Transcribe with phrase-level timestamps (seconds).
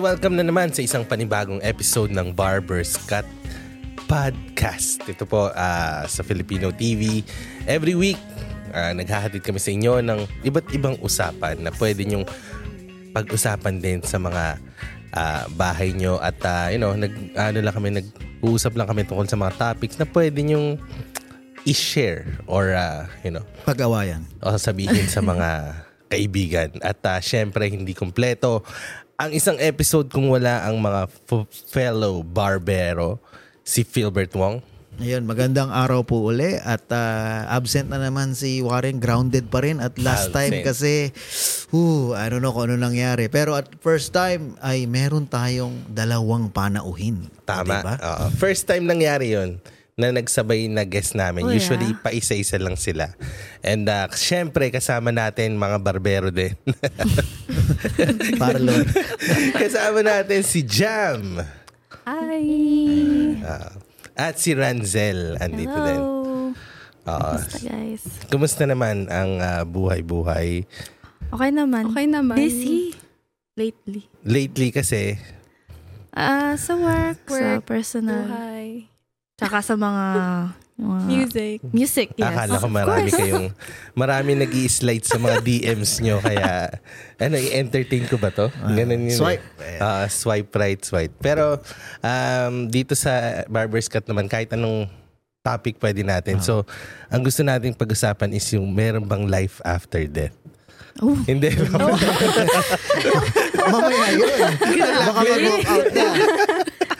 [0.00, 3.28] Welcome na naman sa isang panibagong episode ng Barber's Cut
[4.08, 5.04] Podcast.
[5.04, 7.20] Ito po ah, sa Filipino TV.
[7.68, 8.16] Every week,
[8.72, 12.24] ah, naghahatid kami sa inyo ng iba't ibang usapan na pwede nyong
[13.12, 14.56] pag-usapan din sa mga
[15.12, 19.28] ah, bahay nyo at ah, you know, nag, ano lang kami, nag-uusap lang kami tungkol
[19.28, 20.80] sa mga topics na pwede nyong
[21.68, 24.24] i-share or ah, you know, Pag-awayan.
[24.40, 25.76] o sabihin sa mga
[26.10, 26.74] kaibigan.
[26.82, 28.66] At uh, syempre, hindi kompleto
[29.20, 33.20] ang isang episode kung wala ang mga f- fellow barbero,
[33.60, 34.64] si Philbert Wong.
[35.00, 39.80] Ayun, magandang araw po uli at ah, absent na naman si Warren, grounded pa rin
[39.80, 40.66] at last time Absent.
[40.66, 40.92] kasi
[41.72, 43.28] whew, I don't know kung ano nangyari.
[43.32, 47.28] Pero at first time ay meron tayong dalawang panauhin.
[47.48, 47.64] Tama.
[47.80, 47.94] Diba?
[47.96, 48.24] Oo.
[48.36, 49.56] first time nangyari yon
[50.00, 51.44] na nagsabay na guest namin.
[51.44, 52.00] Oh, Usually, yeah.
[52.00, 53.12] pa isa-isa lang sila.
[53.60, 56.56] And uh, syempre, kasama natin mga barbero din.
[58.40, 58.88] Parlor.
[59.62, 61.44] kasama natin si Jam.
[62.08, 62.42] Hi!
[63.44, 63.76] Ah,
[64.16, 65.36] at si Ranzel.
[65.36, 65.84] Andito Hello!
[65.86, 66.00] din.
[67.04, 67.32] Oo.
[67.36, 68.02] Basta guys.
[68.32, 70.64] Kumusta naman ang ah, buhay-buhay?
[71.30, 71.92] Okay naman.
[71.92, 72.40] Okay naman.
[72.40, 72.96] Busy.
[73.54, 74.08] Lately.
[74.24, 75.20] Lately kasi,
[76.10, 78.26] Ah, sa work, sa Work, personal.
[78.26, 78.90] Buhay.
[79.40, 80.04] Tsaka sa mga,
[80.76, 81.56] mga Music.
[81.72, 82.28] music, yes.
[82.28, 83.48] Akala ko marami kayong
[83.96, 86.68] marami nag slide sa mga DMs nyo kaya
[87.16, 88.52] ano i-entertain ko ba to?
[88.52, 89.12] Ganun yun.
[89.12, 89.16] eh.
[89.16, 89.44] Swipe.
[89.80, 91.16] Ah, swipe right, swipe.
[91.20, 91.56] Pero
[92.04, 94.92] um, dito sa Barber's Cut naman kahit anong
[95.40, 96.36] topic pwede natin.
[96.44, 96.68] So,
[97.08, 100.36] ang gusto nating pag-usapan is yung meron bang life after death.
[101.00, 101.16] Oh.
[101.24, 101.48] Hindi.
[103.56, 104.28] Mamaya yun.
[105.00, 106.04] Baka mag-walk out na.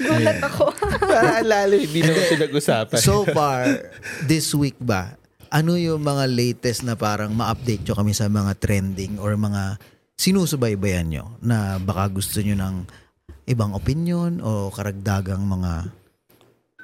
[0.01, 0.73] Gulat ako.
[1.01, 2.99] Para alala, hindi naman pinag-usapan.
[2.99, 3.93] So far,
[4.25, 5.15] this week ba,
[5.49, 9.77] ano yung mga latest na parang ma-update nyo kami sa mga trending or mga
[10.15, 12.77] sinusubaybayan nyo na baka gusto nyo ng
[13.47, 15.91] ibang opinion o karagdagang mga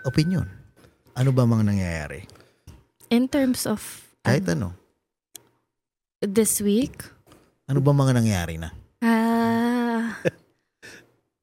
[0.05, 0.47] opinion?
[1.13, 2.29] Ano ba mga nangyayari?
[3.09, 3.81] In terms of
[4.21, 4.75] Kahit ano.
[6.19, 7.07] this week,
[7.67, 8.71] Ano ba mga nangyayari na?
[9.03, 10.19] ah,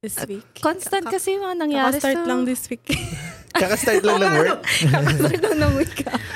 [0.04, 0.44] This week.
[0.60, 2.28] constant kasi yung mga nangyari Start sa...
[2.28, 2.84] lang this week.
[3.54, 4.60] Kakastart lang ng work.
[5.16, 5.94] Start lang ng week.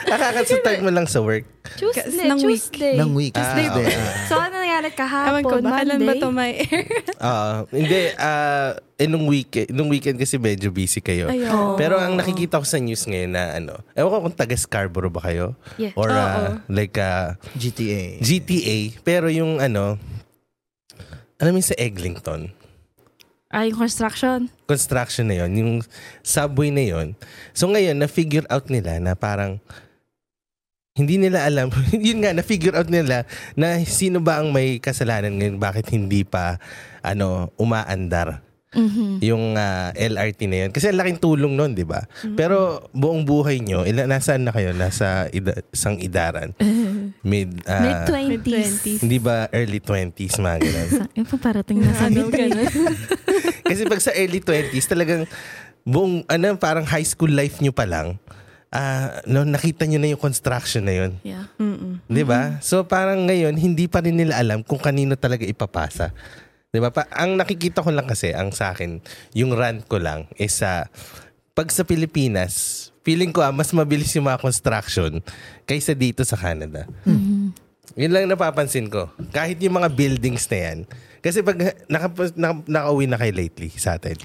[0.09, 1.45] Kakastart mo lang sa work.
[1.77, 2.65] Tuesday, ng week.
[2.65, 2.95] Tuesday.
[2.97, 3.34] Ng week.
[3.37, 3.67] Ah, Tuesday.
[3.69, 3.93] okay.
[3.93, 4.25] Ah.
[4.31, 6.23] So, ano nangyari Ewan kahapon, ko ba, kailan ba Monday?
[6.23, 6.84] to may air?
[7.21, 11.28] Ah, hindi ah eh, nung weekend, nung weekend kasi medyo busy kayo.
[11.28, 11.51] Ayun.
[11.53, 11.75] Oo.
[11.77, 15.28] Pero ang nakikita ko sa news ngayon na ano, ewan ko kung taga Scarborough ba
[15.28, 15.59] kayo?
[15.77, 15.93] Yeah.
[15.93, 16.17] Or Oo.
[16.17, 18.23] ah, like ah, GTA.
[18.25, 18.97] GTA.
[19.05, 20.01] Pero yung ano,
[21.37, 22.51] alam mo sa Eglinton,
[23.48, 24.53] Ah, yung construction.
[24.69, 25.72] construction na yon yung
[26.20, 27.16] subway na yon
[27.56, 29.56] So ngayon, na-figure out nila na parang
[30.92, 35.56] hindi nila alam, yun nga, na-figure out nila na sino ba ang may kasalanan ngayon,
[35.56, 36.60] bakit hindi pa
[37.00, 39.25] ano umaandar Mhm.
[39.25, 40.70] yung ah, LRT na yun.
[40.70, 42.04] Kasi ang laking tulong nun, di ba?
[42.36, 44.76] Pero buong buhay nyo, ila, nasaan na kayo?
[44.76, 46.53] Nasa ida, isang idaran?
[47.25, 48.44] Mid, ah, Mid-twenties.
[48.44, 49.00] Mid-twenties.
[49.00, 50.88] hindi ba early 20s, mga ganun?
[51.16, 52.69] Yung pa parating na sa Ano, mid ganun.
[53.69, 55.29] Kasi pag sa early 20s, talagang
[55.84, 58.17] buong, ano, parang high school life nyo pa lang,
[58.73, 61.12] ah, no, nakita nyo na yung construction na yun.
[61.25, 61.49] Yeah.
[61.56, 62.05] Mm-mm.
[62.05, 62.61] Di ba?
[62.61, 66.12] So parang ngayon, hindi pa rin nila alam kung kanino talaga ipapasa.
[66.69, 66.93] Di ba?
[66.93, 69.01] Pa- ang nakikita ko lang kasi, ang sa akin,
[69.33, 70.89] yung rant ko lang is sa
[71.57, 75.19] pag sa Pilipinas, feeling ko ah, mas mabilis yung mga construction
[75.65, 76.84] kaysa dito sa Canada.
[77.99, 79.11] Yun lang napapansin ko.
[79.34, 80.78] Kahit yung mga buildings na yan.
[81.19, 84.19] Kasi pag naka, naka, nakauwi na kayo lately sa atin,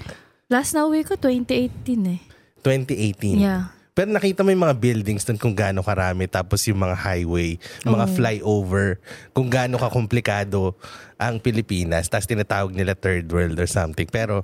[0.52, 2.20] Last na uwi ko, 2018 eh.
[2.60, 3.40] 2018.
[3.40, 3.72] Yeah.
[3.94, 7.56] Pero nakita mo yung mga buildings doon kung gaano karami tapos yung mga highway,
[7.86, 8.98] mga flyover,
[9.30, 10.74] kung gaano kakomplikado
[11.14, 12.10] ang Pilipinas.
[12.10, 14.04] Tapos tinatawag nila third world or something.
[14.10, 14.42] Pero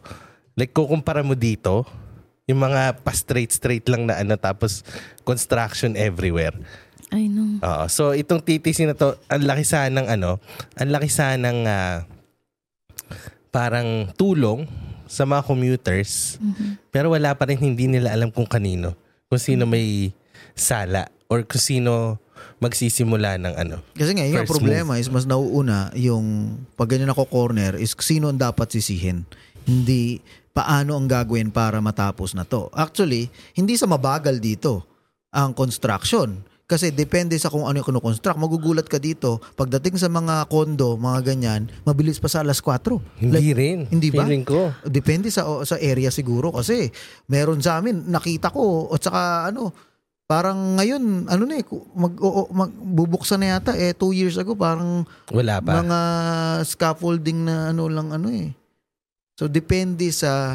[0.55, 1.83] like kukumpara mo dito,
[2.47, 4.87] yung mga pa straight straight lang na ano tapos
[5.27, 6.55] construction everywhere.
[7.11, 7.59] I know.
[7.59, 7.85] Oo.
[7.91, 10.39] So itong TTC na to, ang laki sanang ano,
[10.79, 12.07] ang laki sanang ah,
[13.51, 14.67] parang tulong
[15.11, 16.39] sa mga commuters.
[16.95, 18.95] Pero wala pa rin hindi nila alam kung kanino.
[19.27, 20.15] Kung sino may
[20.55, 22.19] sala or kung sino
[22.63, 23.77] magsisimula ng ano.
[23.93, 28.41] Kasi nga, yung problema is mas nauuna yung pag ganyan ako corner is sino ang
[28.41, 29.27] dapat sisihin.
[29.65, 32.69] Hindi paano ang gagawin para matapos na to.
[32.73, 34.85] Actually, hindi sa mabagal dito
[35.31, 36.43] ang construction.
[36.71, 38.39] Kasi depende sa kung ano yung kinoconstruct.
[38.39, 42.95] Magugulat ka dito, pagdating sa mga kondo, mga ganyan, mabilis pa sa alas 4.
[43.19, 43.91] Hindi rin.
[43.91, 44.23] hindi ba?
[44.23, 44.71] Feeling ko.
[44.87, 46.95] Depende sa sa area siguro kasi
[47.27, 49.75] meron sa amin nakita ko at saka ano
[50.31, 54.55] parang ngayon ano na eh mag, o, o- magbubuksan na yata eh two years ago
[54.55, 55.03] parang
[55.35, 55.83] Wala pa.
[55.83, 55.99] mga
[56.63, 58.55] scaffolding na ano lang ano eh
[59.41, 60.53] So, depende sa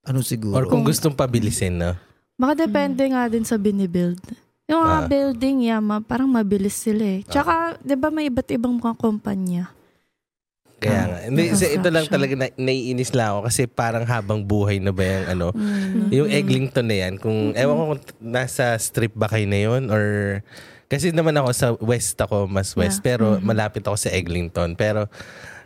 [0.00, 0.56] ano siguro.
[0.56, 1.92] Or kung gustong pabilisin, no?
[2.40, 4.24] Baka depende nga din sa binibuild.
[4.66, 5.06] Yung mga Ah.
[5.06, 7.20] building, yeah, ma, parang mabilis sila eh.
[7.22, 9.70] Tsaka, di ba may iba't ibang mga kumpanya?
[10.76, 11.18] Kaya Ah, nga.
[11.24, 15.02] Hindi, isa- ito lang talaga na, naiinis lang ako kasi parang habang buhay na ba
[15.02, 15.46] yung ano.
[15.54, 16.10] Mm.
[16.10, 20.04] Yung Eglinton na yan, kung ewan ko kung nasa strip ba kayo na yun or
[20.86, 23.06] kasi naman ako sa west ako, mas west, Yeah.
[23.08, 23.42] pero Mhm.
[23.42, 24.74] malapit ako sa Eglinton.
[24.74, 25.08] Pero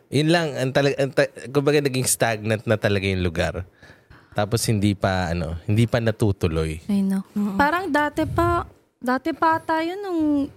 [0.08, 3.64] yun lang, ang talaga, ang ta- kumbaga naging stagnant na talaga yung lugar.
[4.30, 6.78] Tapos hindi pa, ano, hindi pa natutuloy.
[6.86, 7.26] I know.
[7.56, 8.62] Parang dati pa,
[9.00, 10.52] dati pa tayo nung,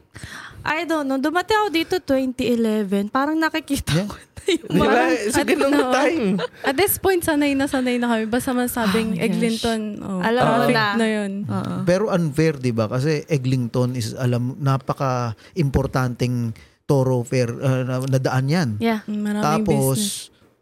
[0.62, 4.07] I don't know, dumating ako dito 2011, parang nakikita Yeah.
[4.07, 4.84] ko na yung Di ba?
[4.84, 5.01] mga,
[5.31, 5.94] Sa ganung Oo.
[5.95, 6.25] time.
[6.62, 8.28] At this point, sanay na sanay na kami.
[8.28, 9.24] Basta masabing yes.
[9.25, 10.86] Eglinton, oh, Alam mo na.
[10.94, 11.48] na yun.
[11.48, 11.88] Oo.
[11.88, 12.92] Pero unfair, di ba?
[12.92, 16.51] Kasi Eglinton is, alam, napaka-importanting
[16.84, 18.69] thoroughfare uh, na, na daan yan.
[18.78, 19.80] Yeah, Maraming business.
[19.80, 20.00] Tapos,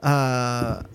[0.05, 0.85] ah,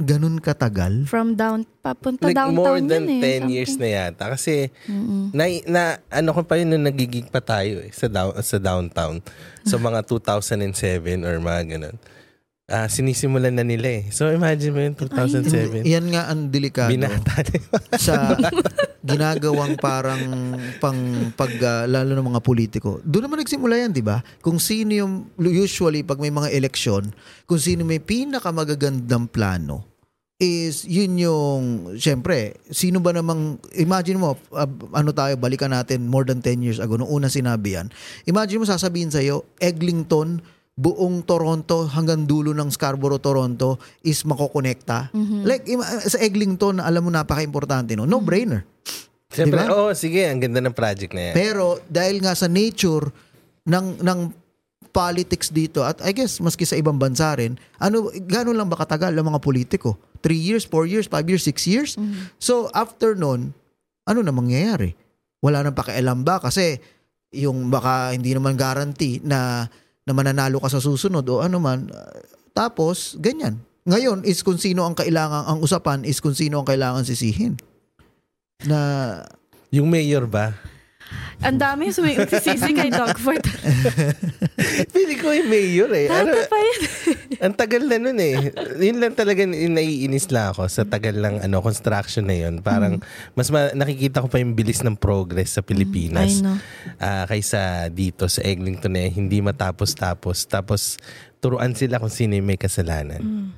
[0.00, 1.04] ganun katagal.
[1.04, 3.40] from down, papunta Like downtown more than yun eh.
[3.44, 4.24] 10 years na yata.
[4.32, 5.34] Kasi Mm-mm.
[5.36, 9.20] na, na ano ko pa yun nung nagigig pa tayo eh, sa, down, sa downtown.
[9.68, 11.96] So mga 2007 or mga ganun.
[12.72, 14.02] Ah, sinisimulan na nila eh.
[14.08, 15.84] So imagine mo yun, 2007.
[15.84, 16.88] Yan nga ang delikado.
[16.88, 17.60] Binata na
[18.00, 18.32] sa
[19.12, 20.96] ginagawang parang pang
[21.36, 22.96] pag ah, lalo ng mga politiko.
[23.04, 24.24] Doon naman nagsimula yan, 'di ba?
[24.40, 27.12] Kung sino yung usually pag may mga eleksyon,
[27.44, 29.92] kung sino may pinakamagagandang plano
[30.42, 31.62] is yun yung
[32.02, 36.82] syempre sino ba namang imagine mo ah, ano tayo balikan natin more than 10 years
[36.82, 37.86] ago nung una sinabi yan
[38.26, 39.22] imagine mo sasabihin sa
[39.62, 40.42] Eglinton
[40.72, 45.12] buong Toronto hanggang dulo ng Scarborough, Toronto is makokonekta.
[45.44, 48.08] Like ima- sa Eglinton, alam mo napaka-importante no.
[48.08, 48.64] No-brainer.
[49.32, 49.72] Siyempre, Diba?
[49.72, 51.34] oo, sige, ang ganda ng project na yan.
[51.36, 53.08] Pero dahil nga sa nature
[53.64, 54.20] ng ng
[54.92, 59.16] politics dito at I guess maski sa ibang bansa rin, ano gano'n lang ba katagal
[59.16, 59.96] ang mga politiko?
[60.20, 61.90] 3 years, 4 years, 5 years, 6 years?
[62.36, 63.56] So after nun,
[64.04, 64.92] ano na mangyayari?
[65.40, 66.76] Wala nang pakialam ba kasi
[67.32, 69.64] yung baka hindi naman guarantee na
[70.06, 71.86] na mananalo ka sa susunod o ano man.
[72.52, 73.62] Tapos ganyan.
[73.82, 77.58] Ngayon is kung sino ang kailangan ang usapan is kung sino ang kailangan sisihin.
[78.66, 78.78] Na
[79.74, 80.54] Yung mayor ba?
[81.42, 83.42] Ang dami yung sumi- sisisi kay Dogford.
[84.94, 86.06] Pili ko yung mayor eh.
[86.06, 86.80] Ano, pa yun.
[87.42, 88.54] ang tagal na nun eh.
[88.78, 92.62] Yun lang talaga yung naiinis lang ako sa tagal ng ano, construction na yun.
[92.62, 93.02] Parang
[93.34, 96.38] mas ma- nakikita ko pa yung bilis ng progress sa Pilipinas.
[96.38, 96.54] know.
[96.96, 100.46] Ah, kaysa dito sa Eglinton eh, hindi matapos-tapos.
[100.46, 100.94] Tapos
[101.42, 103.50] turuan sila kung sino yung may kasalanan.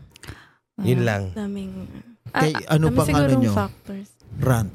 [0.81, 1.37] Yun lang.
[1.37, 1.87] Daming,
[2.33, 3.53] kay ano dami pang ano nyo?
[3.53, 4.09] factors.
[4.37, 4.75] Rant.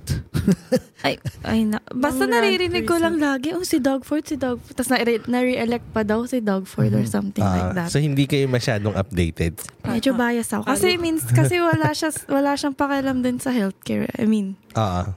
[1.06, 1.80] Ay, ay na.
[1.90, 4.74] Basta Mga naririnig ko lang lagi, oh, si Dogford, si Dogford.
[4.74, 7.88] Tapos na- na-re-elect pa daw si Dogford or something like Ah, that.
[7.88, 9.56] so hindi kayo masyadong updated.
[9.84, 10.66] Medyo bias ako.
[10.66, 14.12] Kasi means, kasi wala siya, wala siyang pakialam din sa healthcare.
[14.12, 15.12] I mean, Ah.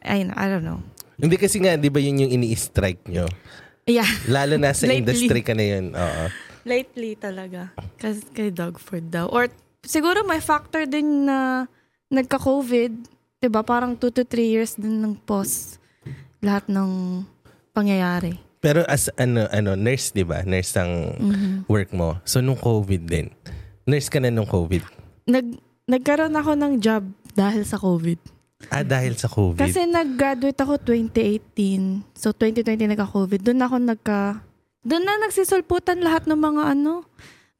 [0.00, 0.82] I, I don't know.
[1.14, 3.30] Hindi kasi nga, di ba yun yung ini-strike nyo?
[3.84, 5.92] Yeah, Lalo na sa industry ka na yun.
[5.92, 6.24] Oo.
[6.62, 7.74] lately talaga.
[7.98, 9.26] Kasi kay Dogford daw.
[9.26, 9.50] Or
[9.82, 11.66] siguro may factor din na
[12.08, 13.11] nagka-COVID.
[13.42, 15.82] 'Di ba Parang 2 to 3 years din ng pause
[16.38, 17.22] lahat ng
[17.74, 18.38] pangyayari.
[18.62, 20.46] Pero as ano ano nurse 'di ba?
[20.46, 21.66] Nurse ang Mhm.
[21.66, 22.22] work mo.
[22.22, 23.34] So nung COVID din.
[23.82, 24.86] Nurse ka na nung COVID.
[25.26, 25.58] Nag,
[25.90, 27.02] nagkaroon ako ng job
[27.34, 28.18] dahil sa COVID.
[28.70, 29.58] Ah dahil sa COVID.
[29.58, 32.06] Kasi nag-graduate ako 2018.
[32.14, 33.42] So 2020 nagka-COVID.
[33.42, 34.20] Doon ako nagka
[34.82, 37.02] doon na nagsisulputan lahat ng mga ano,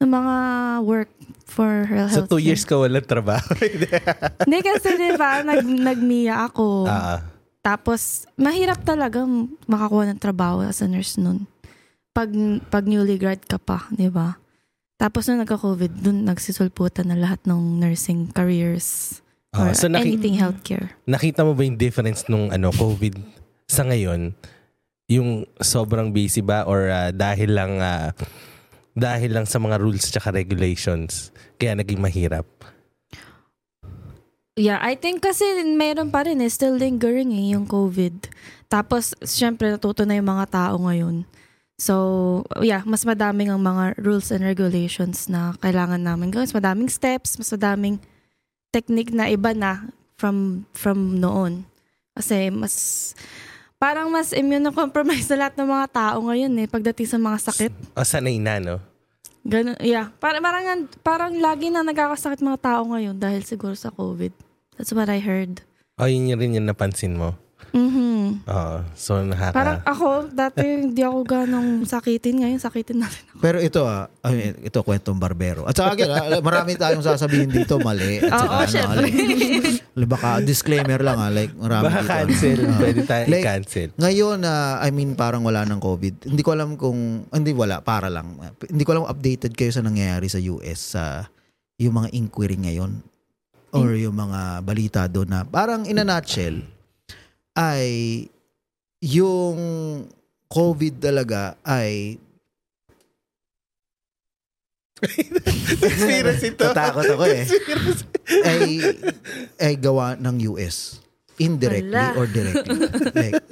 [0.03, 0.35] ng mga
[0.83, 1.11] work
[1.47, 2.11] for health.
[2.11, 3.47] so two years ka walang trabaho.
[4.43, 6.83] Hindi kasi di ba, nag, nag-MIA ako.
[6.91, 7.23] Ah.
[7.63, 9.23] Tapos, mahirap talaga
[9.71, 11.47] makakuha ng trabaho as a nurse nun.
[12.11, 12.35] Pag,
[12.67, 14.35] pag newly grad ka pa, di ba?
[14.99, 19.19] Tapos nung nagka-COVID, dun nagsisulputan na lahat ng nursing careers.
[19.53, 20.95] Ah, or so naki- anything healthcare.
[21.05, 23.19] nakita mo ba yung difference nung ano COVID
[23.69, 24.33] sa ngayon?
[25.11, 28.15] Yung sobrang busy ba or ah, dahil lang ah,
[28.93, 32.45] dahil lang sa mga rules at regulations kaya naging mahirap?
[34.53, 38.29] Yeah, I think kasi meron pa rin eh, still lingering eh, yung COVID.
[38.69, 41.25] Tapos, syempre, natuto na yung mga tao ngayon.
[41.81, 46.45] So, yeah, mas madaming ang mga rules and regulations na kailangan namin gawin.
[46.45, 47.97] Mas madaming steps, mas madaming
[48.69, 49.89] technique na iba na
[50.21, 51.65] from from noon.
[52.13, 52.73] Kasi mas
[53.83, 54.71] parang mas immune na
[55.35, 57.71] lahat ng mga tao ngayon eh pagdating sa mga sakit.
[57.99, 58.79] O sanay na, no?
[59.43, 60.07] Ganun, yeah.
[60.23, 64.31] Parang, parang, parang lagi na nagkakasakit mga tao ngayon dahil siguro sa COVID.
[64.79, 65.67] That's what I heard.
[65.99, 67.35] O yun yun rin yung napansin mo.
[67.71, 68.43] Mhm.
[68.43, 68.77] Oo.
[68.91, 69.55] so nakaka...
[69.55, 72.43] Parang ako, dati hindi ako ganong sakitin.
[72.43, 73.39] Ngayon, sakitin na rin ako.
[73.39, 75.63] Pero ito ah, I mean, ito kwentong barbero.
[75.63, 78.19] At saka again, ah, marami tayong sasabihin dito mali.
[78.19, 79.07] At saka, Oo, syempre.
[79.97, 82.11] like, baka disclaimer lang ah, like marami Baka dito.
[82.11, 82.59] cancel.
[82.65, 82.77] Ah.
[82.81, 83.89] Pwede tayo Like, i-cancel.
[83.95, 86.27] Ngayon, ah, I mean, parang wala ng COVID.
[86.27, 88.35] Hindi ko alam kung, hindi wala, para lang.
[88.67, 91.29] Hindi ko alam updated kayo sa nangyayari sa US sa
[91.77, 93.01] yung mga inquiry ngayon
[93.73, 96.61] or yung mga balita doon na parang in a nutshell
[97.53, 98.25] ay
[99.03, 99.57] yung
[100.49, 102.17] COVID talaga ay
[105.03, 106.71] Conspiracy to.
[106.71, 107.43] Tatakot ako eh.
[108.47, 108.63] ay,
[109.59, 111.03] ay gawa ng US.
[111.35, 112.15] Indirectly Ala.
[112.15, 112.79] or directly.
[113.11, 113.43] like,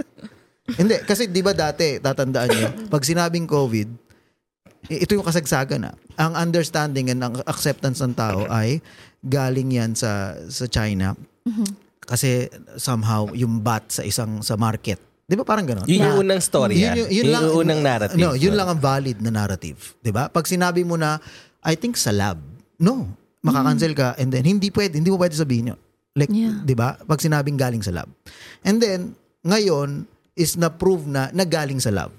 [0.80, 3.90] hindi, kasi di ba dati, tatandaan nyo, pag sinabing COVID,
[4.88, 5.92] ito yung kasagsagan na.
[6.16, 8.80] Ang understanding and ang acceptance ng tao ay
[9.22, 11.14] galing yan sa sa China.
[12.02, 14.98] Kasi somehow yung bat sa isang sa market.
[15.24, 15.88] Di ba parang gano'n?
[15.88, 16.76] Yun yung Na- unang story.
[16.76, 16.96] yun, ah.
[16.98, 18.20] yun, yun Yun lang, yung unang narrative.
[18.20, 19.96] No, yun lang ang valid na narrative.
[20.00, 20.28] 'di ba?
[20.28, 21.24] Pag sinabi mo na,
[21.62, 22.42] I think sa lab,
[22.76, 23.08] no,
[23.40, 25.80] makakancel ka and then hindi pwede, hindi mo pwede sabihin yun.
[26.12, 26.60] Like, Yeah.
[26.60, 27.00] 'di ba?
[27.00, 28.12] Pag sinabing galing sa lab.
[28.62, 30.04] And then, ngayon
[30.36, 32.12] is na-prove na na galing sa lab.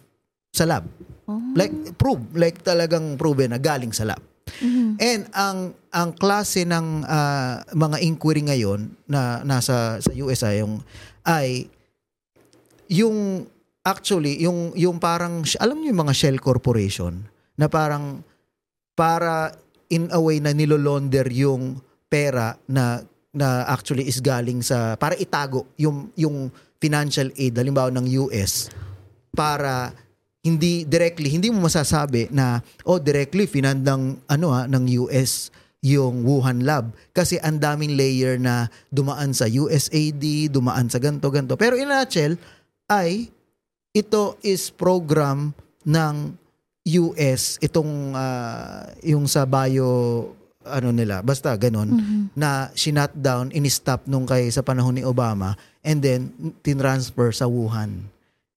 [0.48, 0.88] Sa lab.
[1.28, 1.36] Oh.
[1.52, 1.70] Like,
[2.00, 2.32] prove.
[2.32, 4.24] Like talagang proven na galing sa lab.
[4.62, 4.98] Mhm.
[4.98, 5.58] And ang
[5.92, 10.74] ang klase ng ah, mga inquiry ngayon na nasa sa US ay yung
[11.26, 11.48] ay
[12.90, 13.46] yung
[13.82, 17.26] actually yung yung parang alam niyo yung mga shell corporation
[17.58, 18.22] na parang
[18.94, 19.50] para
[19.90, 25.64] in a way na nilolonder yung pera na na actually is galing sa para itago
[25.80, 28.68] yung yung financial aid halimbawa ng US
[29.32, 29.96] para
[30.42, 36.22] hindi directly hindi mo masasabi na oh directly finand ng ano ha ng US yung
[36.22, 41.58] Wuhan lab kasi ang daming layer na dumaan sa USAID, dumaan sa ganto ganto.
[41.58, 42.38] Pero in a nutshell
[42.86, 43.30] ay
[43.90, 45.50] ito is program
[45.82, 46.14] ng
[47.02, 50.26] US itong ah, yung sa bio
[50.62, 52.22] ano nila basta ganon Mhm.
[52.34, 56.30] na sinut down, in-stop nung kay sa panahon ni Obama and then
[56.62, 58.06] tinransfer sa Wuhan.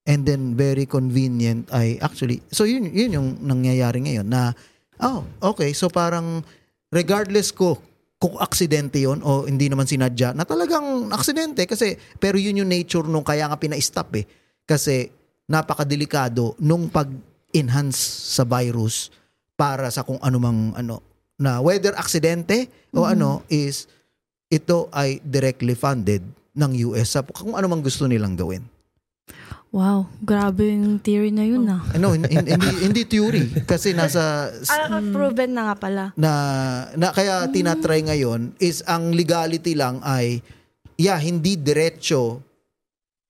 [0.06, 4.54] And then very convenient ay actually so yun yun yung nangyayari ngayon na
[5.02, 6.46] oh, okay, so parang
[6.94, 7.82] regardless ko
[8.22, 13.10] kung aksidente yon o hindi naman sinadya na talagang aksidente kasi pero yun yung nature
[13.10, 14.26] nung kaya nga pina-stop eh
[14.64, 15.12] kasi
[15.46, 18.00] napakadelikado nung pag-enhance
[18.34, 19.12] sa virus
[19.60, 21.04] para sa kung anumang ano
[21.36, 23.92] na whether aksidente o ano is
[24.48, 26.24] ito ay directly funded
[26.56, 28.64] ng US sa kung ano mang gusto nilang gawin.
[29.76, 31.84] Wow, grabe yung theory na yun ah.
[31.92, 36.04] Ano, hin- hin- hindi, hindi theory kasi nasa Ah, proven na nga pala.
[36.16, 36.32] na,
[36.96, 40.40] na kaya tinatry ngayon is ang legality lang ay
[40.96, 42.40] yeah, hindi diretso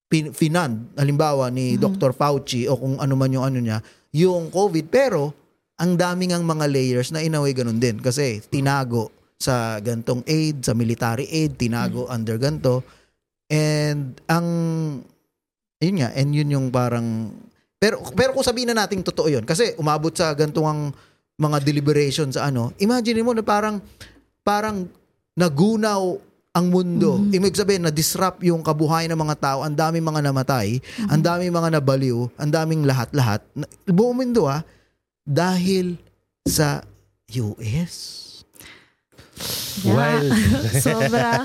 [0.05, 2.13] pin, finand halimbawa ni Dr.
[2.13, 3.81] Fauci o kung ano man yung ano niya,
[4.13, 5.33] yung COVID pero
[5.81, 10.77] ang daming ang mga layers na inaway ganun din kasi tinago sa gantong aid, sa
[10.77, 12.85] military aid, tinago under ganto.
[13.49, 14.47] And ang
[15.85, 17.31] yun nga, and yun yung parang
[17.77, 20.81] pero pero kung sabihin na nating totoo yun kasi umabot sa gantong ang
[21.35, 23.77] mga deliberation sa ano, imagine mo na parang
[24.41, 24.87] parang
[25.35, 26.15] nagunaw
[26.55, 27.19] ang mundo.
[27.35, 30.79] Ibig sabihin na disrupt yung kabuhayan ng mga tao, ang daming mga namatay,
[31.11, 33.43] ang daming mga nabaliw, ang daming lahat-lahat.
[33.83, 34.63] Buong mundo ah
[35.27, 35.99] dahil
[36.47, 36.85] sa
[37.35, 38.23] US.
[39.77, 39.91] Yeah.
[39.91, 40.27] Well,
[40.79, 41.43] Sobra.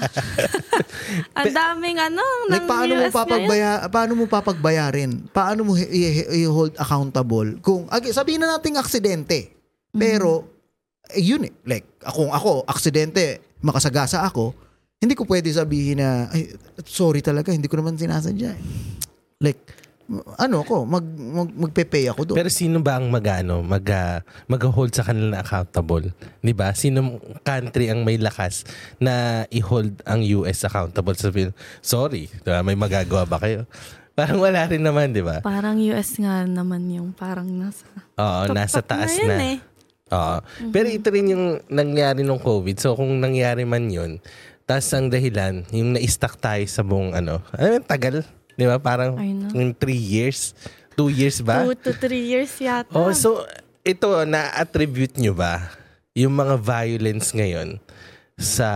[1.38, 3.16] Ang daming ano, Like ng paano mo US ngayon.
[3.16, 5.10] papagbaya paano mo papagbayarin?
[5.28, 9.50] Paano mo i-hold accountable kung ag- sabihin na nating aksidente.
[9.90, 10.46] Pero
[11.10, 14.54] eh, yun eh, like kung ako aksidente, makasagasa ako,
[14.96, 18.50] hindi ko pwede sabihin na ay sorry talaga, hindi ko naman sinasadya.
[18.52, 18.62] eh."
[19.40, 19.58] Like
[20.36, 22.36] ano ko, mag, mag magpe-pay ako doon.
[22.36, 26.10] pero sino ba ang mag-ano, mag, ah, mag-hold sa kanila na accountable?
[26.42, 26.74] 'Di ba?
[26.74, 28.66] Sino country ang may lakas
[28.98, 31.14] na i-hold ang US accountable?
[31.14, 32.58] Sabihin, sorry, diba?
[32.60, 33.70] may magagawa ba kayo?
[34.10, 35.38] Parang wala rin naman, 'di ba?
[35.40, 37.86] Parang US nga naman yung parang nasa...
[38.18, 39.38] Oo, nasa taas yun na.
[39.54, 39.58] eh.
[40.10, 40.36] Oo.
[40.74, 42.76] Pero ito rin yung nangyari nung COVID.
[42.76, 44.18] So kung nangyari man yun,
[44.66, 48.26] tas ang dahilan, yung na-stuck tayo sa buong ano, ano yung tagal?
[48.60, 48.76] Di ba?
[48.76, 49.16] Parang
[49.56, 50.52] yung three years?
[50.92, 51.64] Two years ba?
[51.64, 52.92] Two to three years yata.
[52.92, 53.48] Oh, so
[53.80, 55.72] ito, na-attribute nyo ba
[56.12, 57.80] yung mga violence ngayon
[58.36, 58.68] sa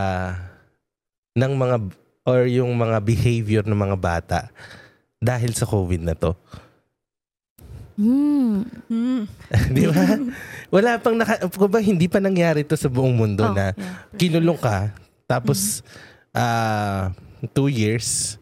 [1.36, 1.76] ng mga
[2.24, 4.40] or yung mga behavior ng mga bata
[5.20, 6.32] dahil sa COVID na to?
[8.00, 8.64] Hmm.
[8.88, 9.28] Hmm.
[9.76, 10.16] Di ba?
[10.72, 14.00] Wala pang naka, kung ba hindi pa nangyari to sa buong mundo Oh, na yeah.
[14.16, 14.90] kinulong ka
[15.28, 15.84] tapos
[16.34, 17.14] ah
[17.54, 18.36] two years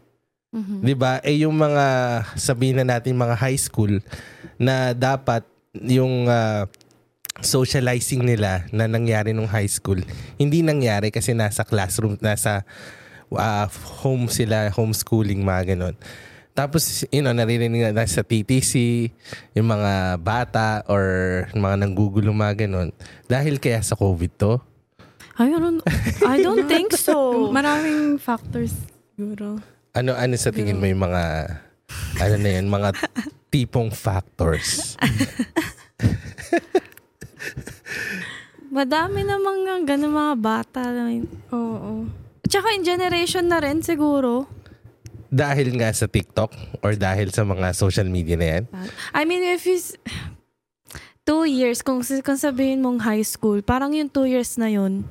[0.53, 0.85] Mhm.
[0.85, 1.17] 'Di ba?
[1.25, 1.85] Eh yung mga
[2.37, 3.97] sabihin na natin mga high school
[4.61, 5.41] na dapat
[5.73, 6.69] yung ah,
[7.41, 9.97] socializing nila na nangyari nung high school,
[10.37, 12.61] hindi nangyari kasi nasa classroom, nasa
[13.33, 13.65] ah,
[14.05, 15.97] home sila, homeschooling, mga ganon.
[16.53, 19.09] Tapos, you know, naririnig na sa TTC,
[19.57, 22.93] yung mga bata or mga nanggugulo mga ganon.
[23.25, 24.61] Dahil kaya sa COVID to,
[25.33, 25.81] I don't,
[26.21, 27.33] I don't think so.
[27.57, 28.77] Maraming factors
[29.17, 29.72] siguro.
[29.93, 31.23] Ano ano sa tingin mo yung mga
[32.17, 32.89] ano na yun, mga
[33.53, 34.97] tipong factors?
[38.73, 40.81] Madami na mga ganun mga bata.
[41.53, 42.09] Oo.
[42.49, 44.49] Tsaka in generation na rin siguro.
[45.29, 48.63] Dahil nga sa TikTok or dahil sa mga social media na yan?
[49.13, 49.97] I mean, if is
[51.25, 55.05] two years, kung, kung sabihin mong high school, parang yung two years na yun,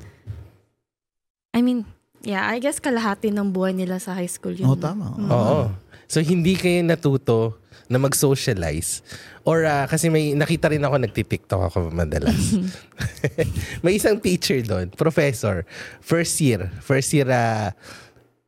[1.54, 1.86] I mean,
[2.22, 4.70] yeah, I guess kalahati ng buhay nila sa high school yun.
[4.70, 5.14] Oo, tama.
[5.18, 5.70] Oo.
[6.06, 7.58] So hindi kayo natuto
[7.90, 9.04] na mag-socialize
[9.44, 12.56] or ah, kasi may nakita rin ako nagti-TikTok ako madalas.
[13.84, 15.66] may isang teacher doon, professor,
[16.00, 17.74] first year, first year ah,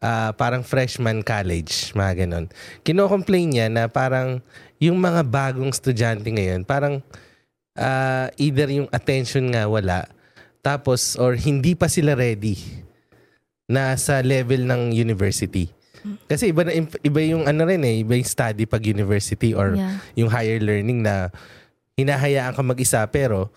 [0.04, 2.46] ah, parang freshman college, mga ganon.
[2.86, 4.44] Kino-complain niya na parang
[4.78, 7.00] yung mga bagong estudyante ngayon, parang
[7.74, 10.04] ah, either yung attention nga wala,
[10.60, 12.83] tapos or hindi pa sila ready
[13.64, 15.72] na sa level ng university.
[16.28, 19.96] Kasi iba na iba yung ano rin eh, iba yung study pag university or Yeah.
[20.20, 21.32] yung higher learning na
[21.96, 23.48] hinahayaan ka mag-isa pero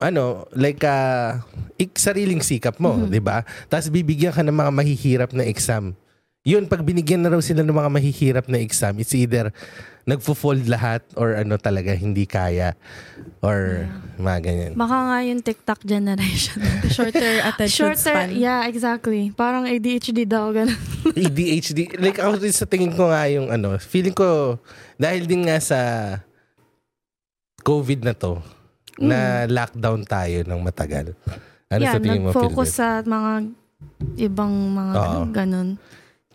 [0.00, 1.38] ano, like uh,
[1.76, 3.46] ik sariling sikap mo, 'di ba?
[3.68, 5.92] Tapos bibigyan ka ng mga mahihirap na exam.
[6.40, 9.52] Yun, pag binigyan na raw sila ng mga mahihirap na exam, it's either
[10.08, 12.72] nagfo-fold lahat or ano talaga hindi kaya
[13.44, 13.84] or
[14.16, 14.72] mga ganyan.
[14.76, 16.60] Baka nga yung TikTok generation.
[16.96, 18.36] Shorter attention Shorter, span.
[18.36, 19.32] yeah, exactly.
[19.32, 20.76] Parang ADHD daw, ganun.
[21.28, 22.00] ADHD.
[22.00, 24.60] Like ako sa tingin ko nga yung ano, feeling ko
[24.96, 25.80] dahil din nga sa
[27.60, 28.40] COVID na to,
[29.00, 31.12] na lockdown tayo ng matagal.
[31.68, 32.80] Ano yeah, sa tingin mo, nag-focus Philbert?
[32.80, 33.32] sa mga
[34.20, 35.24] ibang mga Oo.
[35.32, 35.80] ganun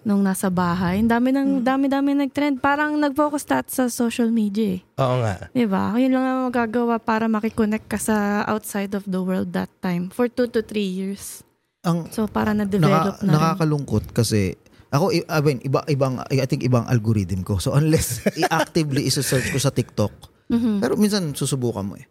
[0.05, 1.01] nung nasa bahay.
[1.01, 2.61] Ang dami ng dami-dami nag-trend.
[2.61, 4.81] Parang nag-focus tat sa social media eh.
[4.95, 5.49] Oo nga.
[5.49, 5.91] 'Di ba?
[5.95, 8.15] Yun lang ang magagawa para makikonnect ka sa
[8.45, 11.41] outside of the world that time for two to three years.
[11.81, 13.33] Ang So para na-develop naka, na rin.
[13.35, 14.53] nakakalungkot kasi
[14.87, 17.57] ako i- I mean, iba ibang I think ibang algorithm ko.
[17.57, 20.13] So unless i-actively isa-search ko sa TikTok.
[20.47, 20.77] Mhm.
[20.79, 22.05] Pero minsan susubukan mo eh.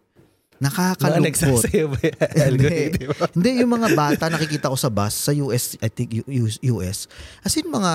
[0.55, 1.27] Mga Nakakalungkot.
[1.27, 3.09] nagsasayaw ba yung algorithm?
[3.35, 6.15] Hindi, yung mga bata nakikita ko sa bus sa US, I think
[6.63, 7.11] US.
[7.43, 7.91] As in mga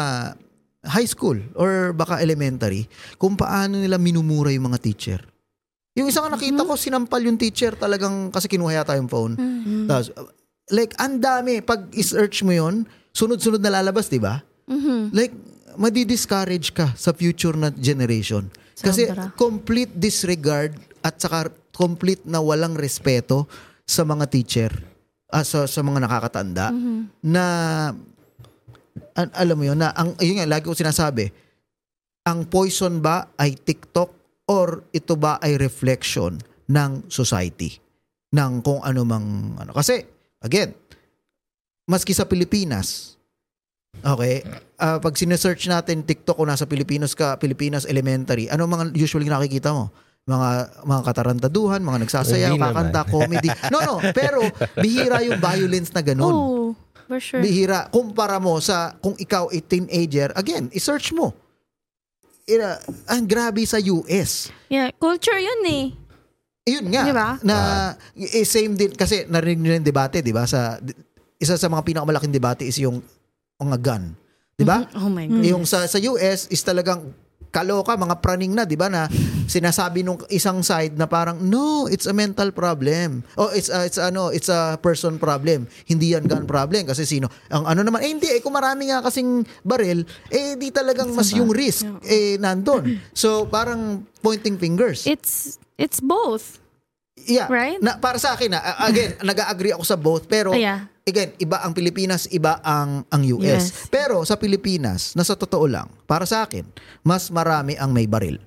[0.85, 2.85] high school or baka elementary,
[3.17, 5.21] kung paano nila minumura yung mga teacher.
[5.97, 9.35] Yung isang nakita ko, sinampal yung teacher talagang kasi kinuha yata yung phone.
[9.37, 9.89] Mhm.
[9.89, 10.13] Tapos,
[10.71, 11.61] like, ang dami.
[11.61, 14.41] Pag i-search mo yun, sunod-sunod na lalabas, di ba?
[14.71, 15.11] Mhm.
[15.13, 15.35] Like,
[15.77, 18.47] madi-discourage ka sa future na generation.
[18.81, 19.29] Kasi Sobra.
[19.37, 20.73] complete disregard
[21.05, 23.49] at saka complete na walang respeto
[23.89, 24.69] sa mga teacher,
[25.33, 27.25] ah, sa, sa mga nakakatanda, Mhm.
[27.25, 27.45] na
[29.17, 31.33] an- alam mo yun, na ang, yun nga, lagi ko sinasabi,
[32.29, 34.13] ang poison ba ay TikTok
[34.45, 36.37] or ito ba ay reflection
[36.69, 37.81] ng society?
[38.31, 39.73] Ng kung ano mang, ano.
[39.73, 40.05] Kasi,
[40.39, 40.77] again,
[41.89, 43.17] maski sa Pilipinas,
[44.05, 44.45] okay,
[44.79, 49.73] ah, pag sinesearch natin TikTok kung nasa Pilipinas ka, Pilipinas Elementary, ano mga usually nakikita
[49.73, 49.91] mo?
[50.29, 50.49] Mga
[50.85, 52.73] mga katarantaduhan, mga nagsasayaw, Hindi naman.
[52.77, 53.49] kakanta, comedy.
[53.73, 54.45] No, no, pero
[54.77, 56.35] bihira yung violence na ganun.
[56.35, 56.67] Oh,
[57.09, 57.41] for sure.
[57.41, 57.89] Bihira.
[57.89, 61.33] Kumpara mo sa kung ikaw ay teenager, again, i-search mo.
[62.45, 64.51] Ira, ang grabe sa US.
[64.67, 65.87] Yeah, culture yun eh.
[66.67, 67.03] Yun nga.
[67.07, 67.29] Di ba?
[67.43, 67.57] Na
[68.15, 70.45] eh, same din kasi narinig nyo yung debate, 'di ba?
[70.45, 70.79] Sa
[71.39, 73.01] isa sa mga pinakamalaking debate is yung
[73.57, 74.15] mga gun.
[74.55, 74.85] 'Di ba?
[74.95, 75.43] Oh my God.
[75.43, 77.11] Yung sa sa US is talagang
[77.51, 78.87] kaloka, mga praning na, 'di ba?
[78.89, 79.11] Na
[79.51, 83.27] sinasabi nung isang side na parang no, it's a mental problem.
[83.35, 85.67] Oh, it's a, it's ano, it's a person problem.
[85.85, 87.27] Hindi yan gun problem kasi sino?
[87.51, 91.35] Ang ano naman, eh hindi eh kung marami nga kasing baril, eh di talagang mas
[91.35, 93.03] yung risk eh nandun.
[93.11, 95.05] So parang pointing fingers.
[95.05, 96.63] It's it's both.
[97.29, 97.53] Yeah.
[97.53, 97.77] Right?
[97.83, 100.25] Na, para sa akin, na, again, nag-agree ako sa both.
[100.25, 100.89] Pero, Oh, yeah.
[101.11, 103.45] Again, iba ang Pilipinas, iba ang, ang US.
[103.45, 103.65] Yes.
[103.91, 106.65] Pero sa Pilipinas, nasa totoo lang, para sa akin,
[107.03, 108.39] mas marami ang may baril.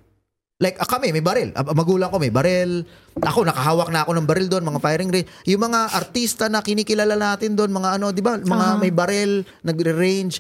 [0.64, 1.52] Like, ah, kami, may baril.
[1.54, 2.88] Ah, magulang ko, may baril.
[3.20, 5.30] Ako, nakahawak na ako ng baril doon, mga firing range.
[5.52, 8.40] Yung mga artista na kinikilala natin doon, mga ano, di ba?
[8.40, 10.40] Mga may baril, nagre-range.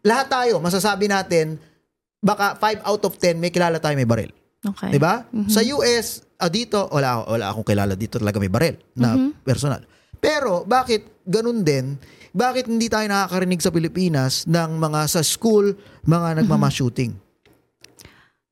[0.00, 1.60] Lahat tayo, masasabi natin,
[2.24, 4.32] baka 5 out of 10 may kilala tayo may baril.
[4.60, 4.92] Okay.
[4.92, 5.24] 'Di ba?
[5.48, 9.80] Sa US, ah, dito wala wala akong kilala dito talaga may baril na personal.
[10.20, 11.96] Pero bakit ganun din?
[12.30, 15.74] Bakit hindi tayo nakakarinig sa Pilipinas ng mga sa school,
[16.06, 17.10] mga nagmama-shooting?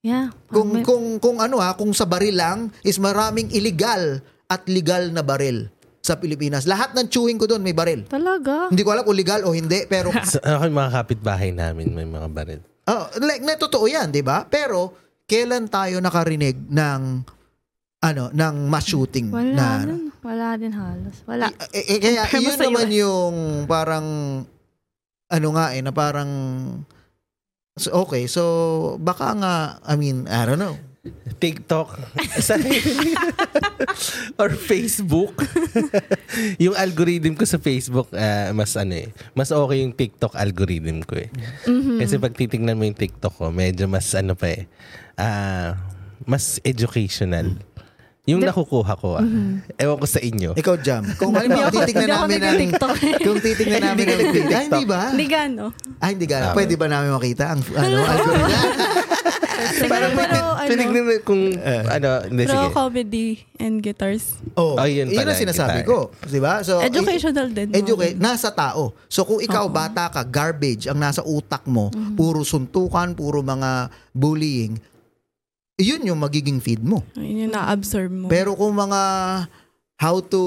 [0.00, 0.34] Yeah.
[0.48, 5.10] Kung May- kung kung ano ha, kung sa baril lang is maraming illegal at legal
[5.10, 5.68] na baril
[6.00, 6.64] sa Pilipinas.
[6.64, 8.06] Lahat ng chewing ko doon may baril.
[8.08, 8.70] Talaga?
[8.70, 12.08] Hindi ko alam kung legal o hindi, pero Sa, ako yung mga kapitbahay namin may
[12.08, 12.60] mga baril.
[12.88, 14.46] oh, like na totoo 'yan, 'di ba?
[14.46, 14.94] Pero
[15.28, 17.00] kailan tayo nakarinig ng
[17.98, 20.10] ano, ng mass shooting Wala na din.
[20.22, 21.16] Wala din halos.
[21.26, 21.50] Wala.
[21.74, 22.98] Eh, eh, kaya yun naman US.
[23.02, 23.34] yung
[23.66, 24.06] parang
[25.28, 26.30] ano nga eh na parang
[27.76, 28.42] so, okay so
[28.96, 30.78] baka nga I mean I don't know
[31.38, 31.94] TikTok
[32.46, 32.58] sa
[34.40, 35.38] or Facebook.
[36.64, 41.16] yung algorithm ko sa Facebook ah, mas ano eh, mas okay yung TikTok algorithm ko
[41.16, 41.30] eh.
[41.70, 42.02] Mhm.
[42.02, 44.66] Kasi pag titingnan mo yung TikTok ko, medyo mas ano pa eh.
[45.16, 45.78] ah,
[46.26, 47.56] mas educational.
[48.28, 49.24] Yung nakukuha ko ah.
[49.74, 50.52] Ewan ko sa inyo.
[50.52, 52.94] ikaw Jam kung halimbawa titingnan Hindi ako namin ang nag-TikTok.
[53.24, 55.64] kung titingnan namin ang feed ah, hindi ba Hindi gano.
[55.96, 58.52] ah hindi ga Ah, pwede ba namin makita ang ano algorithm
[59.88, 62.68] Parang pero, tin- ano, kung ano, hindi Pro sige.
[62.72, 64.38] comedy and guitars.
[64.54, 65.88] oh Oh, yun yun ang sinasabi kita.
[65.88, 67.72] ko di ba so Educational din.
[67.72, 68.94] Educate, nasa tao.
[69.06, 73.70] So kung ikaw bata ka, garbage ang nasa utak mo, puro suntukan, puro mga
[74.12, 74.78] bullying,
[75.78, 77.06] yun yung magiging feed mo.
[77.14, 78.26] Yun yung na-absorb mo.
[78.26, 79.00] Pero kung mga
[79.98, 80.42] how to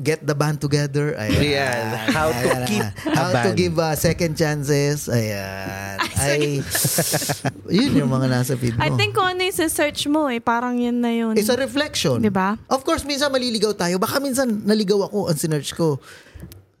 [0.00, 1.40] get the band together, ayan.
[1.40, 2.64] Ayan, how to Ayan.
[2.68, 6.00] keep a how to give uh, second chances, ayan.
[6.20, 6.64] Ay,
[7.80, 8.80] yun yung mga nasa feed mo.
[8.80, 11.36] I think kung ano yung search mo eh, parang yun na yun.
[11.36, 12.20] It's a reflection.
[12.20, 12.56] Di ba?
[12.68, 13.96] Of course, minsan maliligaw tayo.
[14.00, 16.00] Baka minsan naligaw ako ang sinerch ko.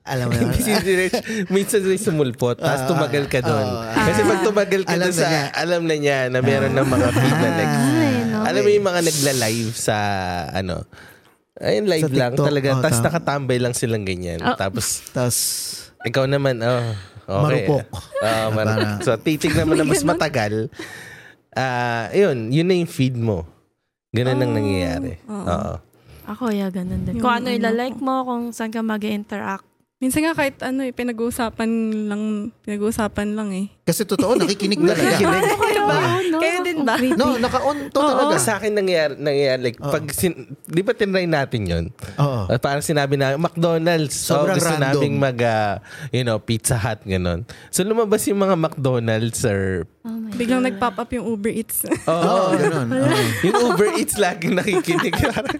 [0.04, 0.52] Alam mo naman.
[0.52, 1.16] Hindi si Direct,
[1.48, 3.64] minsan may sumulpot, tapos Ah, tumagal ka doon.
[3.64, 5.44] ah, Kasi pag tumagal ka Alam doon sa, na niya.
[5.54, 8.38] alam na niya na meron ng mga feed na like, Ay, no.
[8.44, 9.96] alam mo yung mga nagla-live sa,
[10.52, 10.84] ano,
[11.56, 12.46] ayun, live Sa lang TikTok.
[12.46, 12.68] talaga.
[12.70, 14.38] Oh, tapos nakatambay lang silang ganyan.
[14.38, 14.52] Oh.
[14.54, 15.36] Tapos, Tapos,
[16.02, 16.84] ikaw naman, oh,
[17.24, 17.64] okay.
[17.64, 17.84] Marupok.
[18.20, 19.00] Oo, marupok.
[19.00, 20.68] So, titignan mo na mas matagal.
[21.50, 23.48] Ah, yun, yun na yung feed mo.
[24.12, 25.16] Ganun ang Oh, nangyayari.
[25.24, 25.32] oo.
[25.40, 25.74] Oo.
[26.26, 27.16] Ako, yeah, ganun din.
[27.16, 29.64] Yung Kung ano ano ilalike mo, kung saan ka mag interact
[30.04, 31.70] Minsan nga kahit ano eh, pinag-uusapan
[32.12, 32.22] lang,
[32.60, 33.72] pinag-uusapan lang eh.
[33.88, 35.16] kasi totoo, nakikinig talaga.
[35.16, 35.40] Diba?
[36.28, 36.40] No?
[36.44, 37.00] Kayo din ba?
[37.16, 38.36] no, naka-on to talaga.
[38.36, 39.88] Sa akin nangyayari, nangyayari like, Oo.
[39.88, 41.84] pag, sin, di ba tinry natin yun?
[42.20, 42.52] Oo.
[42.52, 44.12] Uh, parang sinabi na McDonald's.
[44.12, 44.92] So, Sobrang gusto random.
[44.92, 45.80] naming mag, ah,
[46.12, 47.48] you know, Pizza Hut, ganun.
[47.72, 50.68] So, lumabas yung mga McDonald's or, Oh my Biglang God.
[50.68, 51.80] nag-pop up yung Uber Eats.
[52.04, 52.92] Oo, ganun.
[52.92, 53.08] Oo.
[53.40, 55.16] yung Uber Eats laging nakikinig.
[55.24, 55.56] parang,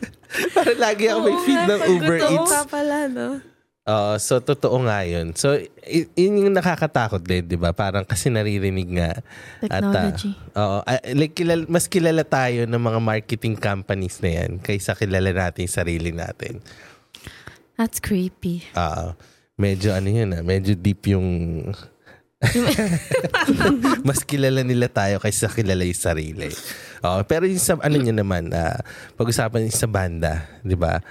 [0.52, 2.52] parang lagi ako may feed ng Uber Eats.
[2.52, 3.40] Pa pala, no?
[3.84, 5.36] Oo, so, totoo nga yun.
[5.36, 7.76] So, y- yun yung nakakatakot din, di ba?
[7.76, 9.20] Parang kasi naririnig nga.
[9.68, 10.32] At, ah, Technology.
[10.56, 15.28] oo, ah, like, kilala, mas kilala tayo ng mga marketing companies na yan kaysa kilala
[15.36, 16.64] natin yung sarili natin.
[17.76, 18.64] That's creepy.
[18.72, 19.20] Ah,
[19.60, 21.28] medyo ano yun ah, medyo deep yung
[24.08, 26.48] mas kilala nila tayo kaysa kilala yung sarili.
[27.04, 28.80] Oo, pero yung sa ano niyo naman, ah,
[29.16, 31.04] pag-usapan yung sa banda, 'di ba?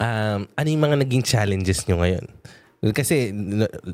[0.00, 2.26] Um, ano yung mga naging challenges nyo ngayon?
[2.92, 3.32] Kasi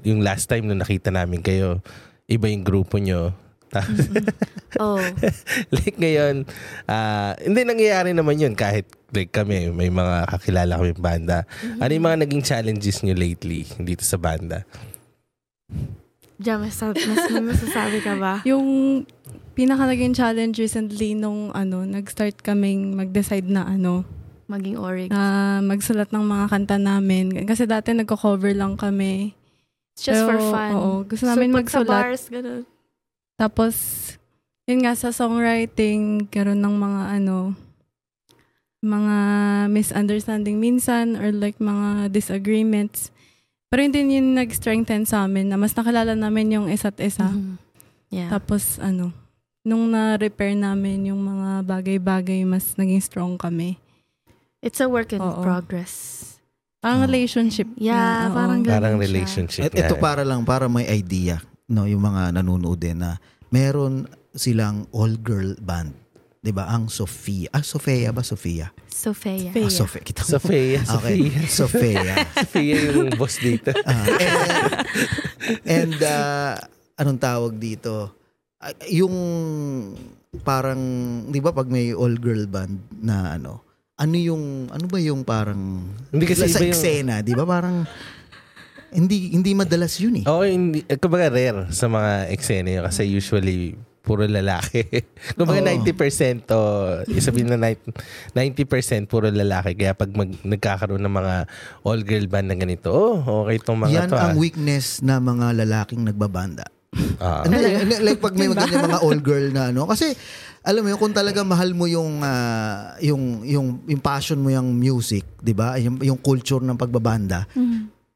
[0.02, 1.78] yung last time na nakita namin kayo,
[2.26, 3.34] iba yung grupo nyo.
[3.70, 4.10] Tapos,
[4.82, 5.02] Oh.
[5.74, 6.46] like ngayon,
[6.86, 11.42] ah, hindi nangyayari naman yun kahit like kami, may mga kakilala kami banda.
[11.82, 14.62] Ano yung mga naging challenges nyo lately dito sa banda?
[16.40, 18.40] Diyan, mas, mas, masasabi ka ba?
[18.48, 19.04] Yung
[19.52, 24.08] pinaka naging challenge recently nung ano, nag-start kaming mag-decide na ano,
[24.50, 25.08] Maging orig.
[25.14, 27.46] na magsulat ng mga kanta namin.
[27.46, 29.30] Kasi dati nagko-cover lang kami.
[29.94, 30.70] It's just for Pero, fun.
[30.74, 32.02] Oo, gusto namin so, sa magsulat.
[32.02, 32.62] bars, ganun.
[33.38, 33.74] Tapos,
[34.66, 37.54] yun nga, sa songwriting, karoon ng mga ano,
[38.80, 39.16] mga
[39.70, 43.12] misunderstanding minsan or like mga disagreements.
[43.70, 47.30] Pero yun din yung nag-strengthen sa amin na mas nakilala namin yung isa't isa.
[47.30, 47.54] Mhm.
[48.10, 48.34] Yeah.
[48.34, 49.14] Tapos ano,
[49.62, 53.78] nung na-repair namin yung mga bagay-bagay, mas naging strong kami.
[54.60, 55.40] It's a work in Oo.
[55.40, 56.18] progress.
[56.80, 57.68] Parang relationship.
[57.76, 58.36] Yeah, na, oo.
[58.36, 59.04] parang ganun Parang siya.
[59.04, 60.00] relationship Et, ito nga.
[60.00, 65.92] para lang, para may idea, no, yung mga nanonood din na meron silang all-girl band.
[66.40, 66.72] 'Di ba?
[66.72, 67.52] Ang Sofia.
[67.52, 68.24] Ah, Sofia ba?
[68.24, 68.72] Sofia.
[68.88, 69.52] Sophia.
[69.52, 70.00] Ah, Sofia.
[70.00, 70.28] Kita mo.
[70.40, 70.88] Sophia, Okay.
[70.88, 71.40] Sophia.
[71.44, 72.14] Sofia.
[72.32, 73.68] Sophia yung boss dito.
[73.84, 74.04] Ah,
[75.68, 76.56] and and uh,
[76.96, 78.08] anong tawag dito?
[78.56, 79.12] Ah, yung
[80.40, 80.80] parang,
[81.28, 83.60] 'di ba pag may all-girl band na ano,
[84.00, 87.44] ano yung ano ba yung parang Hindi kasi sa iba yung- eksena, 'di ba?
[87.44, 87.84] Parang
[88.90, 90.24] hindi hindi madalas yun eh.
[90.26, 94.82] Oo, hindi, eh, kumbaga rare sa mga eksena yun kasi usually puro lalaki.
[95.38, 95.86] Kumbaga Oo.
[95.86, 96.60] 90% to,
[97.12, 97.92] isabihin na 90,
[98.32, 99.76] 90% puro lalaki.
[99.76, 101.34] Kaya pag mag, nagkakaroon ng mga
[101.84, 104.16] all-girl band na ganito, oh, okay tong mga Yan to.
[104.16, 104.40] ang ah.
[104.40, 106.66] weakness na mga lalaking nagbabanda.
[107.20, 107.44] Ah.
[107.44, 110.10] Ano, like, like- like pag may ganyan mga all girl na ano kasi
[110.64, 114.72] alam mo yun kung talaga mahal mo yung ah, yung yung yung passion mo yung
[114.74, 115.76] music, 'di ba?
[115.78, 117.46] Yung, yung culture ng pagbabanda.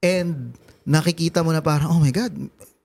[0.02, 2.32] And nakikita mo na parang oh my god,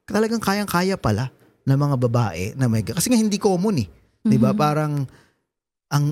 [0.06, 1.32] talagang kayang-kaya pala
[1.64, 3.88] ng mga babae na may kasi nga hindi common eh.
[4.24, 4.52] 'Di ba?
[4.54, 5.08] Parang
[5.90, 6.06] ang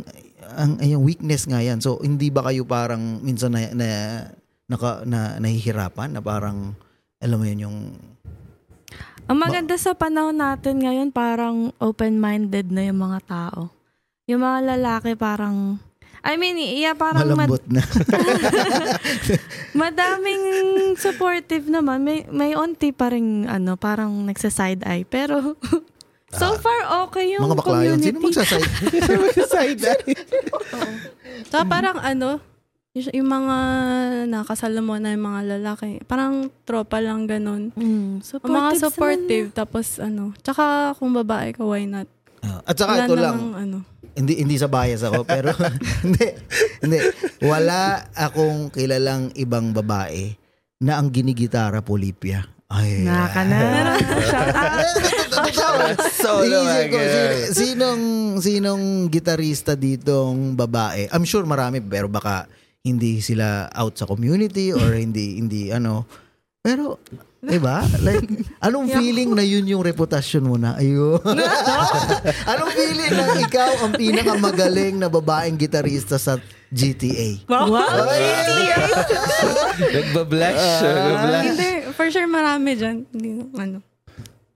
[0.57, 1.83] ang yung weakness nga yan.
[1.83, 3.87] So hindi ba kayo parang minsan na, na
[4.65, 6.73] naka, na nahihirapan na parang
[7.21, 7.77] alam mo yun yung
[9.27, 13.67] Ang maganda sa panahon natin ngayon, parang open-minded na yung mga tao.
[14.23, 15.83] Yung mga lalaki parang,
[16.23, 17.83] I mean, yeah, parang mad- malambot na.
[19.83, 20.43] madaming
[20.95, 22.07] supportive naman.
[22.07, 25.03] May, may onti pa rin, ano, parang nagsa-side eye.
[25.03, 25.59] Pero,
[26.39, 27.99] so far, okay yung mga bakla yun.
[27.99, 28.07] community.
[28.15, 28.63] Sino magsasay?
[29.43, 30.15] Side eye.
[31.51, 32.39] Tsaka parang ano,
[32.97, 33.57] yung, yung mga
[34.25, 37.69] nakasala mo na yung mga lalaki, parang tropa lang ganun.
[37.77, 42.09] Mm, supportive mga supportive, tapos ano, tsaka kung babae ka, why not?
[42.41, 43.77] Ah, At saka ito lang, namang, ano.
[44.17, 45.53] hindi hindi sa bias ako pero
[46.05, 46.25] hindi
[46.85, 46.97] hindi
[47.41, 50.37] wala akong kilalang ibang babae
[50.81, 52.45] na ang ginigitara Polipia.
[52.67, 53.07] Ay.
[53.07, 53.59] Naka na.
[55.55, 55.99] Shout out.
[56.11, 56.59] Solo,
[57.55, 58.03] sinong
[58.43, 61.07] sinong gitarista ditong babae?
[61.15, 62.45] I'm sure marami pero baka
[62.87, 66.07] hindi sila out sa community or hindi hindi ano.
[66.63, 66.99] Pero
[67.39, 67.83] 'di ba?
[68.01, 68.27] Like
[68.65, 70.75] anong feeling na yun yung reputasyon mo na?
[70.79, 71.19] Ayun.
[72.51, 77.47] anong feeling na ikaw ang pinakamagaling na babaeng gitarista sa GTA?
[77.47, 77.71] Wow.
[79.79, 80.59] Nagbablush.
[80.59, 80.83] Ah.
[80.83, 81.45] Nagbablush.
[81.47, 83.07] Hindi, for sure marami dyan.
[83.11, 83.79] Hindi, ano.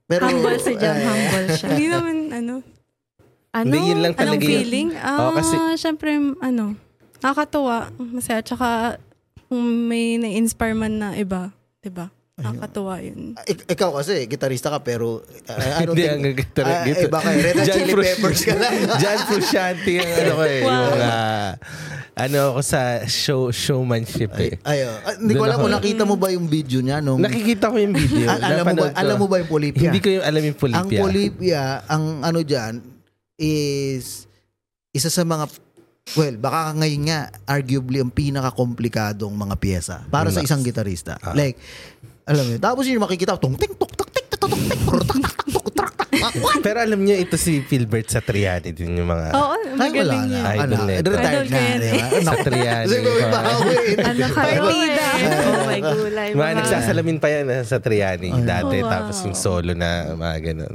[0.04, 1.68] Pero humble si John, eh, humble siya.
[1.72, 2.54] Hindi naman, ano.
[3.52, 3.64] Ano?
[3.64, 4.88] Hindi, yun lang Anong talaga feeling?
[4.96, 6.76] Ah, Oo, kasi- syempre, ano,
[7.22, 7.88] nakakatuwa.
[7.96, 8.42] Masaya.
[8.42, 8.98] Tsaka,
[9.46, 12.10] kung may na-inspire man na iba, diba?
[12.32, 13.36] Nakakatuwa yun.
[13.44, 16.64] Ik- ikaw kasi, gitarista ka pero uh, ano Hindi ang gitar.
[16.64, 18.72] Ah, eh, baka eh, Red Hot Chili Frus- Peppers ka lang.
[19.02, 20.60] John Frusciante ang ano ko eh.
[20.64, 20.72] Wow.
[20.72, 21.50] Yung, ah,
[22.12, 24.56] ano ako sa show showmanship eh.
[24.64, 27.76] Ayo, ah, hindi ko alam kung nakita mo ba yung video niya nung Nakikita ko
[27.76, 28.24] yung video.
[28.26, 28.96] Al- alam mo ba ko.
[28.96, 29.88] alam mo ba yung Polipia?
[29.92, 30.80] Hindi ko yung alam yung Polipia.
[30.80, 32.74] Ang Polipia, ang ano diyan
[33.36, 34.24] is
[34.92, 35.48] isa sa mga
[36.12, 41.16] well, baka ngayon nga arguably ang pinaka-komplikadong mga piyesa para sa isang gitarista.
[41.22, 41.32] Ah.
[41.32, 41.56] Like
[42.22, 45.34] alam mo, tapos yun makikita tung ting tuk tuk tik tuk tik tuk tak tak
[45.48, 46.62] tuk trak tak What?
[46.62, 49.34] Pero alam niyo, ito si Philbert Satriani din yung mga...
[49.34, 50.38] Oo, Ay, wala magaling na.
[50.38, 50.44] yun.
[50.46, 51.58] Idol Ano, retired Idol na.
[51.58, 52.06] yan di ba?
[52.30, 52.86] Sa Triani.
[52.86, 53.76] Kasi Mga- bawi.
[53.98, 54.22] Ano?
[54.32, 55.06] Partida.
[55.42, 56.28] Oh my gulay.
[56.30, 58.76] Mga nagsasalamin pa yan ah, sa Triani dati.
[58.80, 58.88] Wow.
[58.88, 60.74] Tapos yung solo na mga ganun.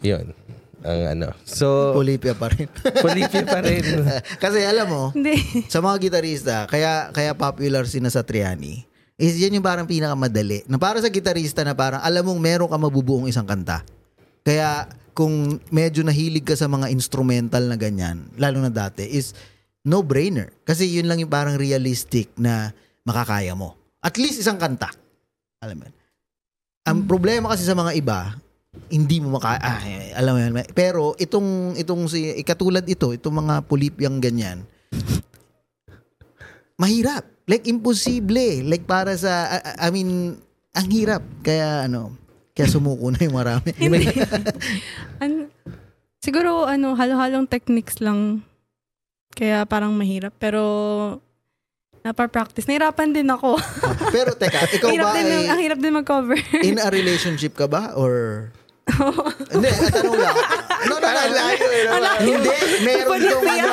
[0.00, 0.26] Yun.
[0.86, 1.28] Ang ano.
[1.42, 2.70] So, Polipia pa rin.
[3.04, 3.82] Polipia pa rin.
[4.42, 5.66] Kasi alam mo, Hindi.
[5.66, 8.86] sa mga gitarista, kaya kaya popular si na sa Triani,
[9.18, 10.62] is yan yung parang pinakamadali.
[10.70, 13.82] Na para sa gitarista na parang alam mong meron ka mabubuong isang kanta.
[14.46, 14.86] Kaya
[15.18, 19.34] kung medyo nahilig ka sa mga instrumental na ganyan, lalo na dati, is
[19.82, 20.54] no-brainer.
[20.62, 22.70] Kasi yun lang yung parang realistic na
[23.02, 23.74] makakaya mo.
[23.98, 24.94] At least isang kanta.
[25.58, 25.90] Alam mo.
[26.86, 28.38] Ang problema kasi sa mga iba,
[28.88, 29.80] hindi mo maka ah,
[30.14, 30.52] alam mo yan.
[30.72, 34.64] Pero itong itong si ikatulad ito, itong mga pulipyang ganyan.
[36.78, 37.26] mahirap.
[37.48, 38.62] Like imposible.
[38.62, 40.36] Like para sa I- I, I mean,
[40.76, 41.24] ang hirap.
[41.42, 42.14] Kaya ano,
[42.54, 43.70] kaya sumuko na yung marami.
[45.22, 45.50] An-
[46.22, 48.44] siguro, ano, halo-halong techniques lang.
[49.32, 50.34] Kaya parang mahirap.
[50.36, 50.62] Pero,
[52.04, 52.68] napapractice.
[52.68, 53.58] Nahirapan din ako.
[54.14, 56.38] Pero teka, ikaw hirap ba din, ay ang hirap din mag-cover.
[56.62, 58.48] in a relationship ka ba or
[59.52, 60.36] Hindi, ah, tanong lang.
[60.88, 61.22] No, no, no.
[61.28, 62.10] no.
[62.24, 62.50] Hindi,
[62.84, 63.72] meron tong ano.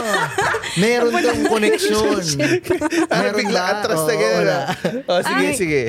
[0.76, 2.22] Meron tong connection.
[3.16, 3.64] Meron ba?
[3.66, 4.50] atras na gano'n.
[5.08, 5.82] Oh, sige, sige.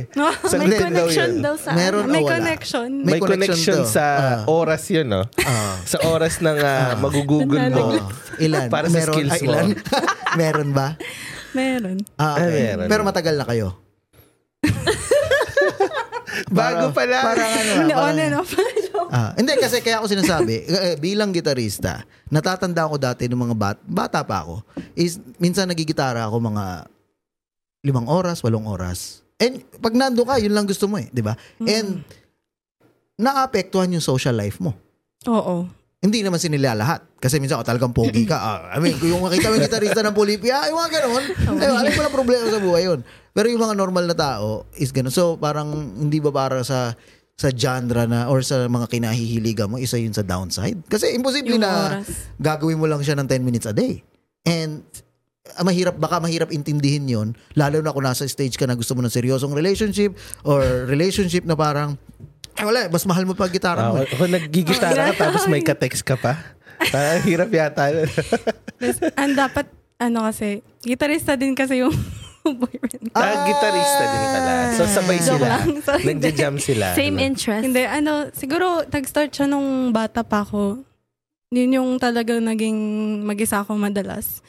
[0.56, 2.90] May connection daw sa Meron May connection.
[3.02, 4.38] May, connection, sa Ah.
[4.48, 5.22] oras yun, no?
[5.42, 5.76] Ah.
[5.82, 7.98] Sa oras ng ah, magugugol mo.
[7.98, 8.70] Oh, ilan?
[8.70, 9.74] Para sa skills ah, mo.
[10.40, 10.94] meron ba?
[11.52, 11.98] Meron.
[12.16, 12.78] Ah, Ah, okay.
[12.78, 12.86] meron.
[12.86, 13.74] Pero matagal na kayo.
[16.52, 17.24] Bago pa lang.
[17.24, 18.50] Parang ano, on and off.
[19.10, 23.78] Ah, hindi kasi kaya ako sinasabi, eh, bilang gitarista, natatanda ko dati nung mga bat,
[23.86, 24.66] bata pa ako,
[24.98, 26.64] is minsan nagigitara ako mga
[27.86, 29.22] limang oras, walong oras.
[29.36, 31.36] And pag nando ka, yun lang gusto mo eh, di ba?
[31.62, 32.02] And
[33.20, 34.72] naapektuhan yung social life mo.
[35.28, 35.68] Oo.
[35.96, 37.02] Hindi naman sinila lahat.
[37.18, 38.36] Kasi minsan, oh, talagang pogi ka.
[38.36, 41.24] Ah, I mean, yung makita mo yung gitarista ng Polipia, ay mga ganun.
[41.56, 43.00] Ay, alam ko lang problema sa buhay yun.
[43.32, 45.10] Pero yung mga normal na tao is ganun.
[45.10, 46.94] So, parang hindi ba para sa
[47.36, 50.80] sa genre na or sa mga kinahihiligan mo, isa yun sa downside.
[50.88, 52.32] Kasi imposible Yung na oras.
[52.40, 54.00] gagawin mo lang siya ng 10 minutes a day.
[54.48, 54.80] And
[55.52, 59.04] ah, mahirap, baka mahirap intindihin yon lalo na kung nasa stage ka na gusto mo
[59.04, 60.16] ng seryosong relationship
[60.48, 62.00] or relationship na parang,
[62.56, 64.00] eh wala, mas mahal mo pa gitara mo.
[64.00, 66.40] Ah, kung naggigitara ka tapos may ka-text ka pa.
[66.88, 67.92] Parang hirap yata.
[69.20, 69.68] Ang dapat,
[70.00, 71.92] ano kasi, gitarista din kasi yung
[72.52, 73.08] boyfriend.
[73.08, 73.16] ko.
[73.16, 74.52] Ah, gitarista din pala.
[74.70, 75.46] So sabay Joke sila.
[75.48, 75.66] lang.
[75.80, 76.04] Sorry.
[76.04, 76.86] Nagja-jam sila.
[76.92, 77.26] Same Ano?
[77.26, 77.62] interest.
[77.64, 80.84] Hindi, ano, siguro, nag-start siya nung bata pa ako.
[81.48, 82.76] Yun yung talagang naging
[83.22, 84.42] mag-isa ako madalas.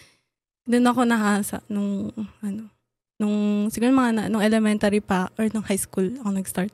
[0.64, 2.68] Doon ako nahasa nung, ano,
[3.16, 3.38] nung,
[3.70, 6.74] siguro mga, na, nung elementary pa, or nung high school ako nag-start.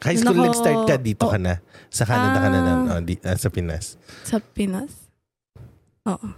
[0.00, 0.46] High school Nako.
[0.46, 1.30] nag-start ka, dito Oh.
[1.30, 1.58] ka na.
[1.90, 2.96] Sa Canada ka na, Ah.
[2.96, 3.98] oh, di, ah, sa Pinas.
[4.22, 5.10] Sa Pinas.
[6.06, 6.28] Oo.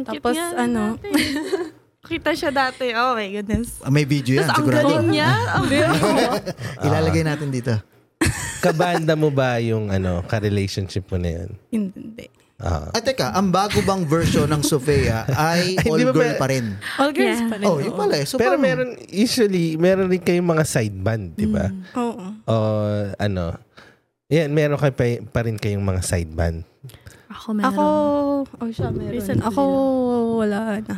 [0.00, 0.96] Tapos, ano.
[2.04, 2.92] Kita siya dati.
[2.92, 3.80] Oh my goodness.
[3.80, 4.86] Ah, May video yan, Tapos ang sigurado.
[4.90, 5.30] galing niya.
[5.54, 5.64] Oh,
[6.86, 7.72] Ilalagay natin dito.
[8.60, 11.50] Kabanda mo ba yung ano, ka-relationship mo na yun?
[11.70, 12.28] hindi.
[12.54, 12.86] Ah.
[12.88, 16.46] At teka, ang bago bang version ng Sofia ay Ay, di ba all-girl ba- pa
[16.46, 16.66] rin.
[16.96, 17.50] All girls Yeah.
[17.50, 17.66] pa rin.
[17.66, 17.98] Oh, yun oo.
[17.98, 18.24] pala eh.
[18.24, 21.66] So, Pero parang- meron, usually, meron rin kayong mga side band, di ba?
[21.94, 22.24] Oo.
[22.42, 22.54] O
[23.18, 23.58] ano,
[24.28, 26.62] yan, meron kayo pa, pa rin kayong mga side band.
[27.28, 27.68] Ako meron.
[27.68, 27.84] Ako,
[28.46, 29.12] oh siya meron.
[29.12, 29.62] Recently Ako,
[30.38, 30.96] wala na.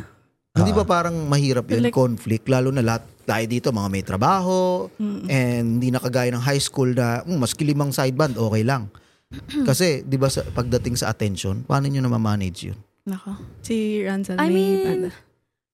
[0.57, 0.77] Hindi Ah.
[0.81, 5.21] ba parang mahirap yun, Like- conflict, lalo na lahat tayo dito, mga may trabaho, Mm.
[5.27, 8.87] and hindi na kagaya ng high school na, mm, maski limang side band, okay lang.
[9.69, 12.79] Kasi, di ba, sa, pagdating sa attention, paano nyo na manage yun?
[13.03, 13.35] Nako.
[13.63, 15.11] Si Ranzel I may mean, banda.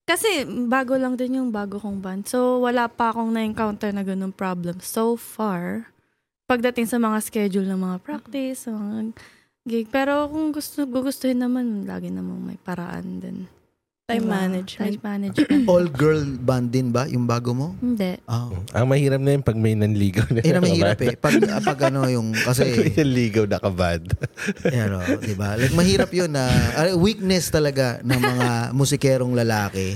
[0.03, 2.27] Kasi bago lang din yung bago kong band.
[2.27, 5.87] So wala pa akong na-encounter na ganung problem so far.
[6.43, 9.15] Pagdating sa mga schedule ng mga practice, sa mga
[9.63, 9.87] gig.
[9.87, 13.47] Pero kung gusto gugustuhin naman, lagi namang may paraan din.
[14.03, 14.35] Time Diba?
[14.35, 14.99] management.
[14.99, 15.63] Time management.
[15.63, 17.71] All-girl band din ba yung bago mo?
[17.79, 18.19] Hindi.
[18.27, 18.51] Oh.
[18.75, 20.43] Ang mahirap na yun pag may nanligaw na.
[20.43, 21.15] Yun ang mahirap eh.
[21.15, 24.03] Pag, pag ano yung, Pag may kasi, nanligaw na kabad.
[24.75, 25.55] ano, di ba?
[25.55, 29.95] Like, mahirap yun na, ah, weakness talaga ng mga musikerong lalaki,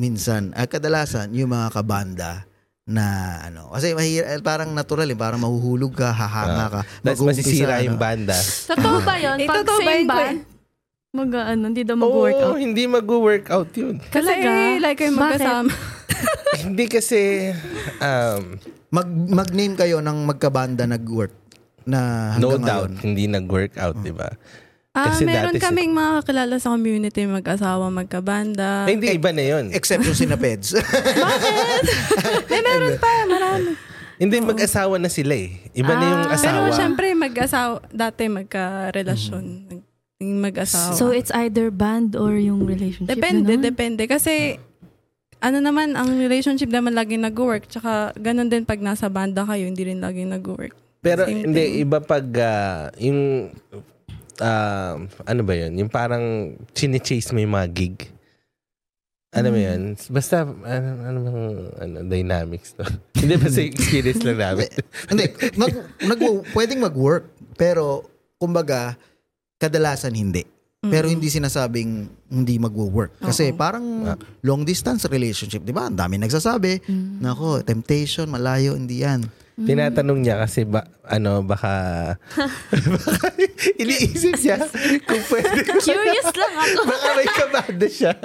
[0.00, 2.48] minsan, at kadalasan, yung mga kabanda,
[2.88, 6.80] na ano, kasi mahirap, parang natural eh, parang mahuhulog ka, hahanga ka.
[7.04, 7.92] Mag-uumpisa, masisira ano.
[7.92, 8.40] yung banda.
[8.72, 9.36] Totoo ba yun?
[9.36, 10.40] Eh, Pag totoo ba same yun, band,
[11.14, 12.58] mag, ano, hindi daw mag-work Oo, out.
[12.58, 13.96] hindi mag-workout yun.
[14.02, 14.50] Kasi Talaga?
[14.76, 15.22] like kayo Bakit?
[15.38, 15.70] magkasama.
[16.66, 17.20] hindi kasi,
[17.98, 18.42] um,
[18.90, 21.34] Mag, mag-name kayo ng magkabanda nag-work
[21.84, 23.02] na no hanggang doubt, ngayon.
[23.02, 24.30] hindi nag-workout, di ba?
[24.94, 28.86] Ah, Kasi meron dati si- kaming mga kakilala sa community, mag-asawa, magkabanda.
[28.86, 29.64] Eh, hindi, iba na yun.
[29.70, 30.78] Except yung sinapeds.
[32.46, 33.74] Eh, meron pa, marami.
[34.14, 35.58] Hindi, mag-asawa na sila eh.
[35.74, 36.34] Iba na yung Ah.
[36.38, 36.54] asawa.
[36.62, 39.44] Pero syempre, mag-asawa, dati magka-relasyon.
[39.66, 40.94] Nag- Yung mag-asawa.
[40.94, 43.10] So it's either band or yung relationship.
[43.10, 43.64] Depende, ganun?
[43.64, 44.02] depende.
[44.06, 44.58] Kasi,
[45.42, 47.66] ano naman, ang relationship naman lagi nag-work.
[47.66, 50.72] Tsaka, ganun din pag nasa banda kayo, hindi rin lagi nag-work.
[51.04, 51.82] Pero Same hindi, thing.
[51.84, 53.52] iba pag ah, yung,
[54.40, 54.96] ah,
[55.26, 55.76] ano ba yun?
[55.76, 57.96] Yung parang chine-chase mo yung mga gig.
[59.34, 59.54] Ano Hmm.
[59.54, 59.80] mo yun?
[60.08, 61.42] Basta, ano, ano bang
[61.76, 62.86] ano, dynamics to?
[63.20, 64.70] hindi ba sa experience lang namin?
[65.10, 65.24] Hindi,
[65.58, 66.20] mag, nag,
[66.54, 67.26] pwedeng mag-work,
[67.58, 68.06] pero
[68.38, 68.94] kumbaga,
[69.56, 70.44] kadalasan hindi.
[70.84, 71.90] Pero hindi sinasabing
[72.28, 73.16] hindi magwo-work.
[73.18, 73.56] Kasi Oo.
[73.56, 74.20] parang Ah.
[74.42, 75.88] long distance relationship, di ba?
[75.88, 77.24] Ang dami nagsasabi, Mm.
[77.24, 79.24] nako, temptation, malayo, hindi yan.
[79.54, 81.72] Tinatanong niya kasi ba, ano, baka,
[82.68, 83.26] baka
[83.80, 84.58] iniisip niya
[85.06, 85.62] kung pwede.
[85.78, 86.80] Curious lang ako.
[86.84, 88.12] baka may kabanda siya.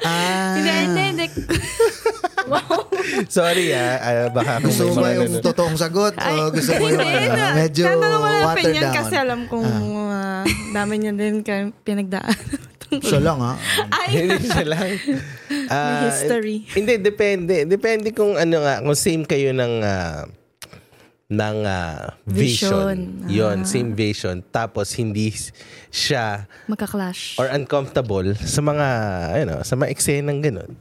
[0.00, 1.26] Ah, Hindi, hindi, hindi.
[3.38, 6.14] Sorry ah, ah, baka kung gusto mo yung totoong sagot?
[6.14, 8.94] o gusto mo yung ano, na- medyo watered down?
[8.94, 9.68] kasi alam kong
[10.08, 11.40] uh, dami niya din
[11.82, 12.36] pinagdaan.
[12.88, 13.52] Siya lang ha.
[14.08, 14.88] Hindi siya lang.
[15.68, 16.64] Ah, history.
[16.72, 17.68] Hindi, depende.
[17.68, 20.24] Depende kung ano nga, kung same kayo ng ah,
[21.28, 22.96] ng ah, vision.
[22.96, 23.28] Vision.
[23.28, 23.68] Yon, Ah.
[23.68, 24.40] same vision.
[24.48, 25.28] Tapos hindi
[25.92, 27.36] siya Magka-clash.
[27.36, 28.88] or uncomfortable sa mga
[29.44, 30.72] ano, sa mga eksenang ganun.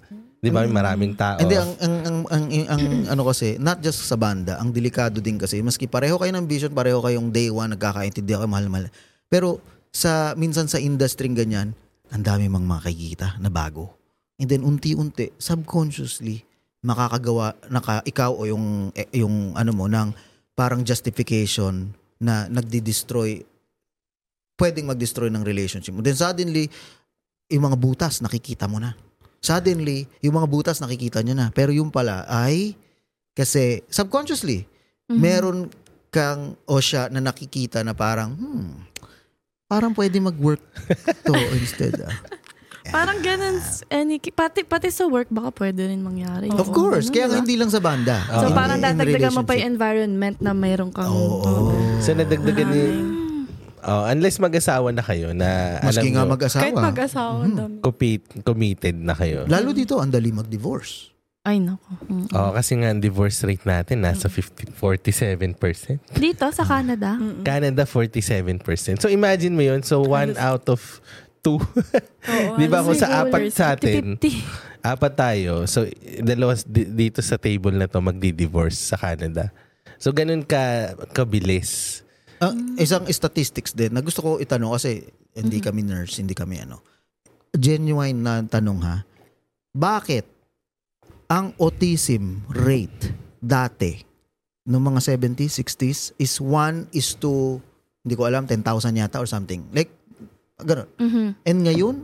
[0.48, 0.64] 'Di ba?
[0.64, 1.38] Maraming tao.
[1.44, 5.36] Hindi, ang, ang, ang, ang, ang, ano kasi, not just sa banda, ang delikado din
[5.36, 8.88] kasi, maski pareho kayo ng vision, pareho kayong day one, nagkakaintindihan kayo, mahal-mahal.
[9.28, 9.60] Pero,
[9.92, 11.76] sa, minsan sa industry ganyan,
[12.16, 13.92] ang dami mang makikita na bago.
[14.40, 16.48] And then, unti-unti, subconsciously,
[16.86, 20.16] makakagawa, naka, ikaw o yung, eh, yung, ano mo, ng
[20.56, 23.44] parang justification na nagdi-destroy,
[24.58, 26.02] pwedeng mag-destroy ng relationship mo.
[26.02, 26.70] Then suddenly,
[27.52, 28.98] yung mga butas, nakikita mo na
[29.40, 31.48] suddenly, yung mga butas nakikita nyo na.
[31.50, 32.74] Pero yung pala ay,
[33.32, 34.66] kasi subconsciously,
[35.08, 35.18] Mhm.
[35.18, 35.58] meron
[36.08, 38.72] kang o siya na nakikita na parang, hmm,
[39.66, 40.60] parang pwede mag-work
[41.24, 41.96] to instead.
[42.00, 42.12] Ah.
[42.88, 43.60] Parang ganun,
[43.90, 46.48] any, pati, pati sa work, baka pwede rin mangyari.
[46.48, 47.44] Of Oo, course, kaya diba?
[47.44, 48.24] hindi lang sa banda.
[48.32, 51.12] So In- parang dadagdagan mo pa yung environment na mayroon kang...
[51.12, 51.76] Oo.
[52.00, 52.84] So nadagdagan ni
[53.88, 56.62] Oh, unless mag-asawa na kayo na alam Maski nga nyo, mag-asawa.
[56.62, 57.76] Kahit mag-asawa, ang dami.
[57.80, 59.48] compete- committed na kayo.
[59.48, 61.16] Lalo dito, ang dali mag-divorce.
[61.42, 61.88] Ay, nako.
[62.04, 62.28] Mm.
[62.36, 66.04] Oh, kasi nga ang divorce rate natin nasa 50, 47%.
[66.14, 67.16] Dito, sa Canada.
[67.16, 67.48] Mm-mm.
[67.48, 69.00] Canada 47%.
[69.00, 69.80] So imagine mo 'yun.
[69.80, 70.84] So one out of
[71.40, 71.56] two.
[72.28, 74.84] Oo, Di ba kung sa apat sa atin, 50-50.
[74.84, 75.64] apat tayo.
[75.64, 75.88] So
[76.20, 79.48] dalawa di- dito sa table na to magdi-divorce sa Canada.
[79.96, 82.04] So ganun ka kabilis.
[82.38, 85.02] Ah, isang statistics din na gusto ko itanong kasi
[85.34, 86.86] hindi kami nurse, hindi kami ano.
[87.52, 89.02] Genuine na tanong ha.
[89.74, 90.26] Bakit
[91.28, 93.10] ang autism rate
[93.42, 94.06] dati
[94.64, 97.58] noong mga 70s, 60s is 1 is to
[98.06, 98.62] hindi ko alam 10,000
[98.94, 99.66] yata or something.
[99.74, 99.90] Like
[100.62, 100.88] ganun.
[101.02, 101.26] Mhm.
[101.42, 101.96] And ngayon,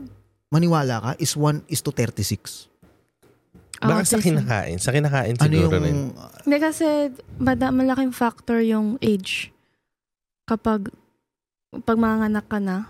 [0.50, 2.66] maniwala ka is 1 is to 36.
[3.78, 4.34] Ah, Baka sa autism.
[4.34, 4.76] kinakain.
[4.82, 5.98] Sa kinakain Ano siguro yung rin.
[6.42, 6.86] Hindi kasi
[7.38, 9.53] mada, malaking factor yung age.
[10.44, 10.92] Kapag
[11.82, 12.86] pag manganak ka na,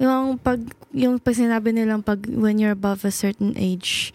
[0.00, 0.58] yung pag
[0.90, 4.10] yung pag sinabi nilang pag when you're above a certain age,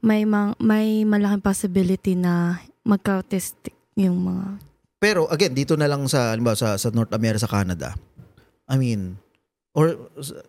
[0.00, 4.58] may mang, may malaking possibility na magka-autistic yung mga
[4.98, 7.92] Pero again, dito na lang sa halimbawa sa sa North America sa Canada.
[8.64, 9.20] I mean,
[9.76, 9.92] or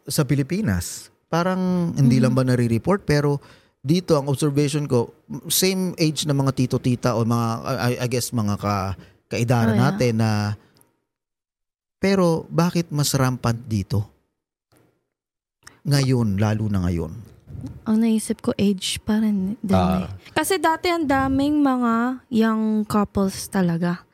[0.08, 2.24] sa, Pilipinas, parang hindi Mhm.
[2.24, 3.44] lang ba nare-report pero
[3.84, 5.12] dito ang observation ko,
[5.52, 8.96] same age na mga tito tita o mga I, I guess mga ka
[9.28, 9.84] kaedara Oh, yeah.
[9.92, 10.56] natin na
[12.06, 14.06] pero bakit mas rampant dito?
[15.84, 17.34] Ngayon, lalo na ngayon.
[17.82, 20.06] ang naisip ko age pa rin din Ah.
[20.06, 20.10] eh.
[20.32, 21.94] Kasi dati ang daming mga
[22.30, 24.06] young couples talaga.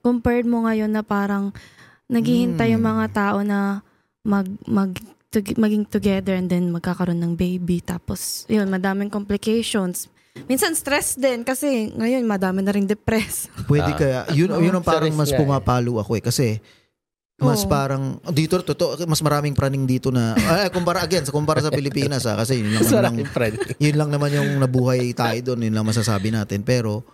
[0.00, 1.52] Compared mo ngayon na parang
[2.06, 2.90] naghihintay yung Mm.
[2.90, 3.80] mga tao na
[4.22, 4.92] mag mag
[5.30, 10.08] tug- maging together and then magkakaroon ng baby tapos yun madaming complications.
[10.44, 13.48] Minsan stress din kasi ngayon madami na rin depressed.
[13.64, 13.96] Pwede Ah.
[13.96, 15.36] kaya yun yun ang parang mas eh.
[15.36, 16.46] pumapalo ako eh kasi
[17.38, 17.70] mas Oo.
[17.70, 22.26] parang dito totoo mas maraming praning dito na ay kumpara again sa kumpara sa Pilipinas
[22.26, 23.26] ha kasi yun lang Mas maraming
[23.78, 27.06] yun lang naman yung nabuhay tayo doon yun lang masasabi natin pero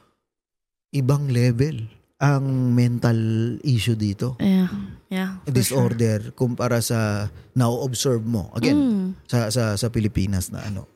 [0.90, 1.84] ibang level
[2.16, 3.18] ang mental
[3.60, 4.72] issue dito Yeah.
[5.12, 5.30] Yeah.
[5.44, 9.04] for disorder kumpara sa na-observe mo again Mm.
[9.28, 10.88] sa sa sa Pilipinas na ano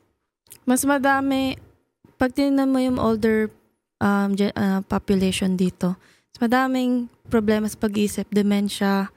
[0.65, 1.57] Mas madami,
[2.15, 3.49] pag tinignan mo yung older
[3.97, 5.97] um, ge- ah, population dito,
[6.29, 9.09] mas madaming problema sa pag-isip, dementia,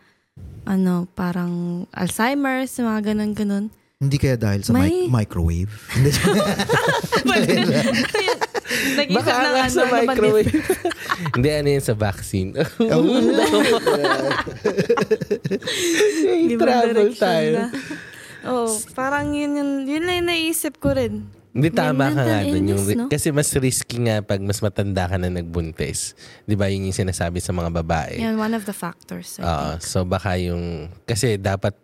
[0.62, 1.53] ano, parang
[1.90, 3.70] Alzheimer's, mga ganun-ganun.
[3.99, 5.70] hindi kaya dahil sa May- mic- microwave
[7.22, 7.55] Hindi.
[8.93, 10.51] Nag-isip Baka ng nga ano, sa microwave.
[11.32, 12.51] Hindi, ano yun sa vaccine.
[16.49, 17.51] Ibang Travel tayo.
[17.53, 17.66] na.
[18.43, 21.30] Oo, parang yun, yun, yun lang yung naisip ko rin.
[21.53, 22.64] Hindi tama ka nga dun.
[22.64, 23.07] Yung, no?
[23.12, 26.16] Kasi mas risky nga pag mas matanda ka na nagbuntis.
[26.48, 28.24] Di ba yun yung sinasabi sa mga babae?
[28.24, 29.36] Yan, one of the factors.
[29.36, 29.84] I Oo, think.
[29.84, 30.88] so baka yung...
[31.05, 31.76] Kasi dapat...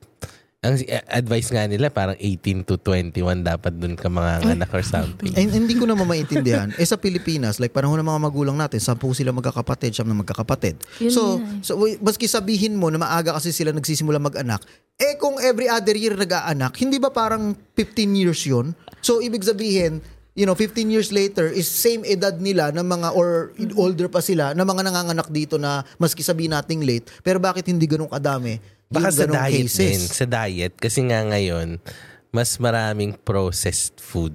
[0.58, 4.82] Ang eh, advice nga nila parang 18 to 21 dapat dun ka mga anak or
[4.82, 5.30] something.
[5.38, 6.74] Eh, hindi ko naman maintindihan.
[6.74, 10.82] Eh sa Pilipinas, like panahon ng mga magulang natin, sampu sila magkakapatid, siyam na magkakapatid.
[10.98, 11.62] Yun so, nga eh.
[11.62, 14.66] so, maski sabihin mo na maaga kasi sila nagsisimula mag-anak,
[14.98, 18.74] eh kung every other year nag-aanak, hindi ba parang 15 years yun?
[19.00, 20.02] So, ibig sabihin,
[20.38, 24.54] you know, 15 years later is same edad nila ng mga or older pa sila
[24.54, 28.62] na mga nanganganak dito na maski sabihin nating late, pero bakit hindi ganun kadami?
[28.88, 29.78] Baka sa diet cases.
[29.82, 30.00] din.
[30.00, 30.72] Sa diet.
[30.78, 31.82] Kasi nga ngayon,
[32.30, 34.32] mas maraming processed food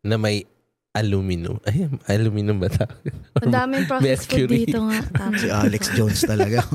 [0.00, 0.48] na may
[0.98, 1.56] aluminum.
[1.62, 2.98] Ay, aluminum ba tawag?
[3.38, 4.98] Ang daming processed food dito nga.
[5.14, 5.34] Tama.
[5.34, 6.60] Si Alex Jones talaga.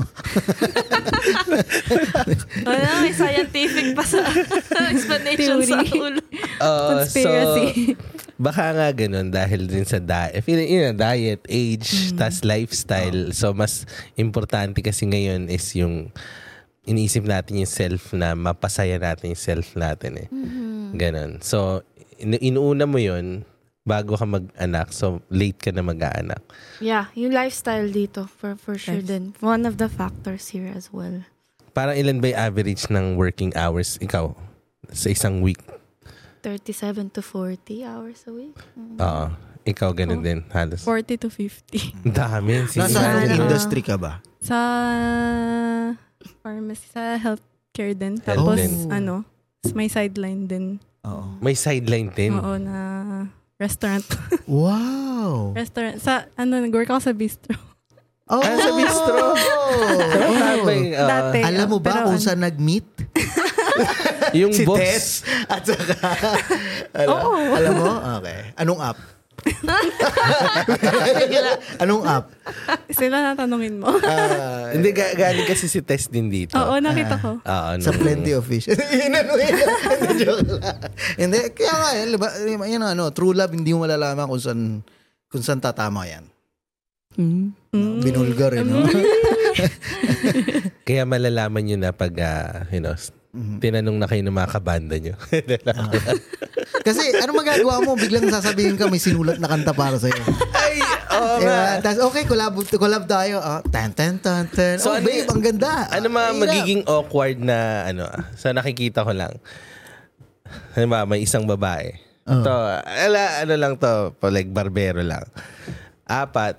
[2.64, 4.20] Wala, may scientific pa sa
[4.92, 5.90] explanation sa Theory.
[5.94, 6.20] ulo.
[6.60, 7.66] Oo, Conspiracy.
[7.92, 8.00] So,
[8.34, 10.42] baka nga ganun dahil din sa diet.
[10.44, 13.30] You know, diet, age, tas lifestyle.
[13.30, 16.10] So, mas importante kasi ngayon is yung
[16.84, 20.28] iniisip natin yung self na mapasaya natin yung self natin eh.
[20.94, 21.40] Ganon.
[21.40, 21.80] So,
[22.18, 23.46] inu- inuuna mo yun
[23.84, 24.90] bago ka mag-anak.
[24.90, 26.40] So, late ka na mag-aanak.
[26.80, 29.08] Yeah, yung lifestyle dito for for sure Yes.
[29.12, 29.24] din.
[29.44, 31.28] One of the factors here as well.
[31.76, 34.32] Parang ilan ba yung average ng working hours ikaw
[34.88, 35.60] sa isang week?
[36.40, 38.56] 37 to 40 hours a week.
[39.00, 39.26] Oo.
[39.64, 40.24] Ikaw ganun Oh.
[40.24, 40.44] din.
[40.52, 40.84] Halos.
[40.84, 41.92] 40 to 50.
[42.04, 42.68] Ang Dami.
[42.68, 43.20] Nasa anong.
[43.26, 43.44] Ano?
[43.48, 44.20] industry ka ba?
[44.40, 44.56] Sa
[46.40, 48.20] pharmacy, sa healthcare din.
[48.20, 48.88] Tapos, din.
[48.88, 49.24] ano,
[49.72, 50.64] may sideline din.
[51.04, 51.36] Oo.
[51.40, 52.32] May sideline din.
[52.36, 52.76] Oo, na
[53.58, 54.06] restaurant.
[54.44, 55.56] Wow!
[55.56, 55.96] restaurant.
[56.04, 57.56] Sa, ano, nag-work ako sa bistro.
[58.28, 58.44] Oh!
[58.44, 59.16] Ah, sa bistro.
[59.16, 59.36] Oh!
[60.60, 61.40] Sabay, ah, Dati.
[61.40, 62.84] Alam mo ba Pero kung saan nag-meet?
[64.36, 64.78] Yung si boss.
[64.78, 65.06] Tess
[65.48, 65.94] at saka
[67.00, 67.18] alam,
[67.54, 67.90] alam mo?
[68.22, 68.54] Okay.
[68.58, 68.98] Anong app?
[71.82, 72.24] Anong app?
[72.88, 73.88] Sila natanungin mo.
[74.00, 76.56] Ah, Hindi, ga- galing kasi si Tess din dito.
[76.56, 77.30] Oo, nakita ko.
[77.38, 78.68] Oo, sa nung- Plenty of Fish.
[79.06, 79.54] Inano yun.
[79.54, 80.78] Hindi, joke lang.
[81.16, 82.28] Hindi, kaya nga, yan, diba,
[82.64, 84.60] yan ang ano, true love, hindi mo malalaman kung saan,
[85.28, 86.24] kung saan tatama yan.
[87.14, 87.54] Mm.
[87.70, 87.98] Mm.
[88.02, 88.82] Binulgar, eh, no?
[90.86, 92.94] Kaya malalaman nyo na pag, ah, you know,
[93.34, 93.58] Mhm.
[93.58, 95.18] tinanong na kayo ng mga kabanda nyo.
[96.86, 97.98] Kasi ano magagawa mo?
[97.98, 100.22] Biglang sasabihin ka may sinulat na kanta para sa'yo.
[100.54, 100.78] Ay,
[101.10, 101.82] oo Diba?
[101.82, 103.42] Tapos okay, collab, collab tayo.
[103.42, 104.78] Ah, tan, tan, tan, tan.
[104.78, 105.90] So, oh, ano babe, ang ganda.
[105.90, 106.42] Ano mga Hirap.
[106.46, 109.34] magiging awkward na ano ah, sa nakikita ko lang.
[110.78, 111.98] Halimbawa, may isang babae.
[112.30, 112.38] Oh.
[112.38, 112.54] To,
[112.86, 115.26] ala, ano lang to, like barbero lang.
[116.06, 116.54] Apat.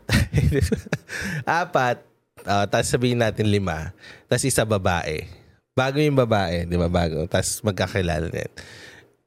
[1.48, 2.04] Apat.
[2.44, 3.96] Uh, tapos sabihin natin lima.
[4.28, 5.45] Tapos isa babae.
[5.76, 6.88] Bago yung babae, di ba?
[6.88, 7.28] Bago.
[7.28, 8.48] Tapos magkakilala din.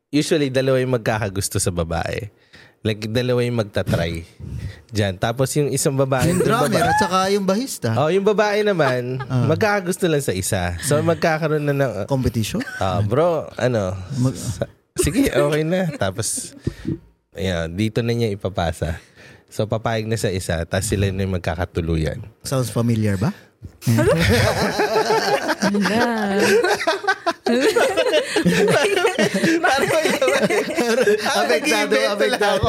[0.09, 2.33] Usually, dalawa yung magkakagusto sa babae.
[2.81, 4.25] Like, dalawa yung magtatry.
[4.97, 5.21] Diyan.
[5.21, 6.33] Tapos yung isang babae.
[6.33, 7.93] Yung drummer at saka yung bahista.
[8.01, 9.45] Oh, yung babae naman, Ah.
[9.45, 10.73] magkakagusto lang sa isa.
[10.81, 12.65] So magkakaroon na ng Competition?
[12.81, 13.93] ah, bro, ano?
[14.17, 15.85] Mag- sa- sige, okay na.
[15.93, 16.57] Tapos
[17.37, 18.97] ayan, dito na niya ipapasa.
[19.53, 22.25] So papayag na sa isa, tapos sila na yung magkakatuluyan.
[22.41, 23.37] Sounds familiar ba?
[31.39, 32.67] apektado, apektado.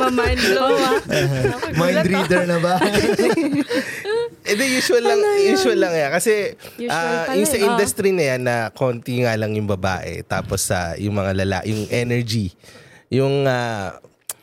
[0.00, 0.96] Ma-mind blow ah.
[1.80, 2.74] Mind reader na ba?
[4.42, 5.22] Eh di usual lang,
[5.54, 6.10] usual lang yan.
[6.10, 6.58] Kasi
[6.90, 10.26] pala yung sa industry na yan na konti nga lang yung babae.
[10.26, 12.50] Tapos sa yung mga lala, yung energy.
[13.06, 14.02] Yung ah,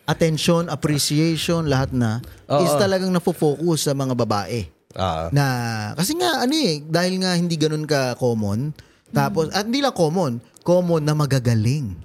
[0.10, 2.18] Attention, appreciation, lahat na
[2.50, 2.66] Oo.
[2.66, 4.66] is talagang nafo-focus sa mga babae.
[4.98, 5.46] Ah, Na,
[5.94, 8.74] kasi nga, ano eh, dahil nga hindi ganun ka common,
[9.10, 11.98] tapos, at hindi lang common, common na magagaling.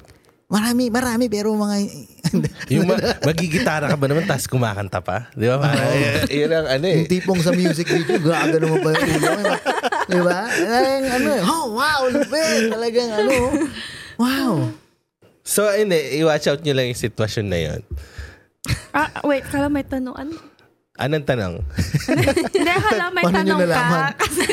[0.48, 1.76] Marami, marami, pero mga,
[2.72, 5.32] yung ma- magigitara ka ba naman tapos kumakanta pa?
[5.32, 5.56] Di ba?
[5.60, 6.96] Parang, y- yun ang ano eh.
[7.00, 9.30] yung tipong sa music video, gagano mo pa yung ulo.
[9.34, 9.54] mo.
[10.04, 10.40] Di ba?
[10.48, 12.68] Talagang ano eh, oh, wow, lupit.
[12.70, 13.32] Talagang ano,
[14.20, 14.52] wow.
[15.44, 17.80] So, hindi, i-watch out nyo lang yung sitwasyon na yun.
[18.96, 20.16] Ah, wait, kala may tanong.
[20.16, 20.53] Ano?
[20.94, 21.54] Anong tanong?
[22.54, 23.98] Hindi, kala may Paano tanong ka.
[24.22, 24.44] Kasi,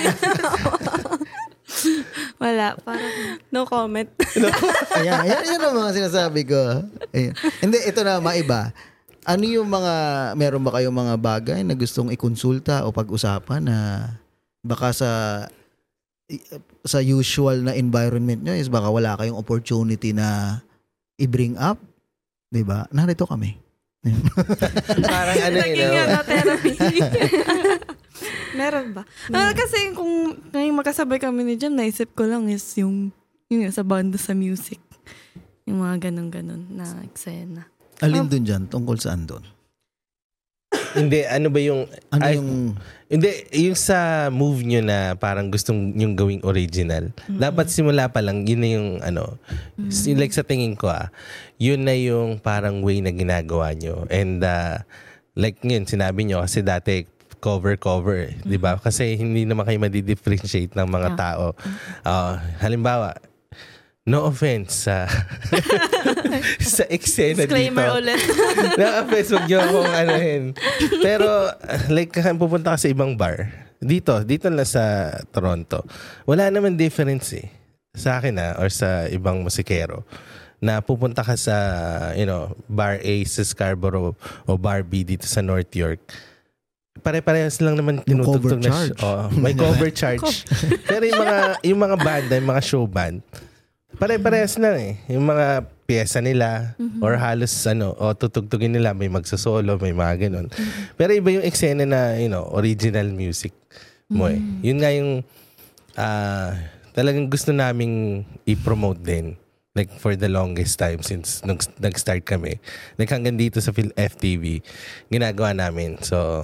[2.42, 3.14] wala, parang,
[3.54, 4.10] No comment.
[4.98, 6.58] Ayan, ayan, ayan ang mga sinasabi ko.
[7.14, 7.38] Ayan.
[7.62, 8.74] Hindi, ito na, maiba.
[9.22, 9.94] Ano yung mga,
[10.34, 13.78] meron ba kayong mga bagay na gustong ikonsulta o pag-usapan na
[14.66, 15.12] baka sa
[16.88, 20.60] sa usual na environment nyo is baka wala kayong opportunity na
[21.20, 21.76] i-bring up?
[22.50, 22.88] 'Di ba?
[22.90, 23.71] Narito kami.
[25.14, 25.62] Parang ano yun.
[25.62, 26.02] naging no?
[26.02, 26.74] ano, therapy.
[28.60, 29.04] Meron ba?
[29.30, 33.14] Ah, kasi kung ngayong magkasabay kami ni Jam, naisip ko lang is yung,
[33.54, 34.82] yung sa banda sa music.
[35.70, 37.70] Yung mga ganun-ganun na eksena.
[38.02, 38.66] Alin dun dyan?
[38.66, 39.46] Tungkol saan dun?
[40.92, 41.88] Hindi, ano ba yung...
[42.10, 42.76] Ano ay, yung...
[43.08, 43.28] Hindi,
[43.60, 47.12] yung sa move nyo na parang gustong yung gawing original.
[47.28, 49.36] Dapat simula pa lang, yun na yung ano.
[49.84, 51.12] s- Like sa tingin ko ah,
[51.58, 54.08] yun na yung parang way na ginagawa nyo.
[54.08, 54.80] And uh,
[55.36, 57.04] like yun, sinabi nyo kasi dati
[57.42, 58.78] cover-cover, eh, di ba?
[58.78, 61.18] Kasi hindi naman kayo madi-differentiate ng mga Yeah.
[61.18, 61.46] tao.
[62.06, 63.18] Ah, halimbawa,
[64.10, 65.06] no offense sa
[66.76, 67.54] sa eksena dito.
[67.54, 68.18] Disclaimer ulit.
[68.82, 70.44] Na-offense, huwag niyo akong anuhin.
[71.06, 71.54] Pero,
[71.94, 73.46] like, kaya pupunta ka sa ibang bar.
[73.78, 75.86] Dito, dito lang sa Toronto.
[76.26, 77.50] Wala naman difference eh.
[77.94, 80.02] Sa akin ah, or sa ibang musikero.
[80.62, 81.58] Na pupunta ka sa,
[82.18, 84.14] you know, bar A sa Scarborough
[84.46, 86.02] o bar B dito sa North York.
[87.02, 88.98] Pare-parehas lang naman tinutugtog na charge.
[89.02, 90.46] Oo, may cover charge.
[90.86, 93.26] Pero yung mga yung mga banda, yung mga show band,
[94.00, 94.94] pare-parehas lang eh.
[95.12, 100.48] Yung mga pyesa nila or halos ano, o tutugtugin nila may magsasolo, may mga ganun.
[100.96, 103.52] Pero iba yung eksena na, you know, original music
[104.08, 104.40] mo eh.
[104.64, 105.12] Yun nga yung
[106.00, 106.56] ah,
[106.96, 109.36] talagang gusto naming i-promote din.
[109.72, 112.60] Like for the longest time since nung nag-start kami.
[113.00, 114.60] Like hanggang dito sa Phil FTV,
[115.08, 115.96] ginagawa namin.
[116.04, 116.44] So,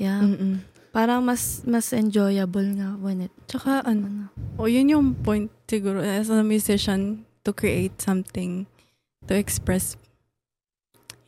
[0.00, 0.24] Yeah.
[0.24, 0.64] Mm-mm.
[0.90, 4.26] Parang mas mas enjoyable nga when it Tsaka ano,
[4.58, 8.66] o yun yung point siguro as a musician to create something
[9.30, 9.94] to express.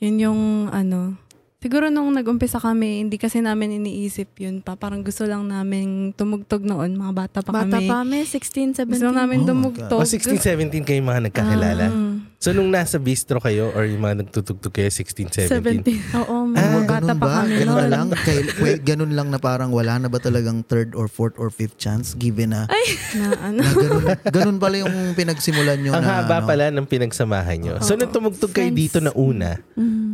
[0.02, 0.42] Yun yung
[0.74, 1.21] ano,
[1.62, 4.74] Siguro nung nag-umpisa kami, hindi kasi namin iniisip yun pa.
[4.74, 6.90] Parang gusto lang namin tumugtog noon.
[6.92, 7.86] Mga bata pa Bata kami.
[7.86, 8.90] pa kami, 16, 17.
[8.90, 9.48] Gusto Oh namin God.
[9.48, 9.94] tumugtog.
[9.94, 11.86] O 16, 17 kayo mga nagkakilala.
[11.86, 12.34] Mm.
[12.36, 15.86] So nung nasa bistro kayo or yung mga nagtutugtog kayo 16, 17?
[15.86, 16.18] 17.
[16.18, 17.34] Oo, mga Ah, bata ganun pa ba?
[17.38, 17.90] kami Ganun na noon.
[17.94, 18.06] lang?
[18.18, 18.38] Kay,
[18.82, 22.50] ganun lang na parang wala na ba talagang third or fourth or fifth chance given
[22.50, 22.66] na,
[23.14, 23.62] Na, ano.
[23.62, 26.48] na ganun, ganun pala yung pinagsimulan nyo Ang na haba ano?
[26.48, 27.74] pala ng pinagsamahan nyo.
[27.78, 28.80] So nung tumugtog kayo Friends.
[28.82, 29.62] dito na una,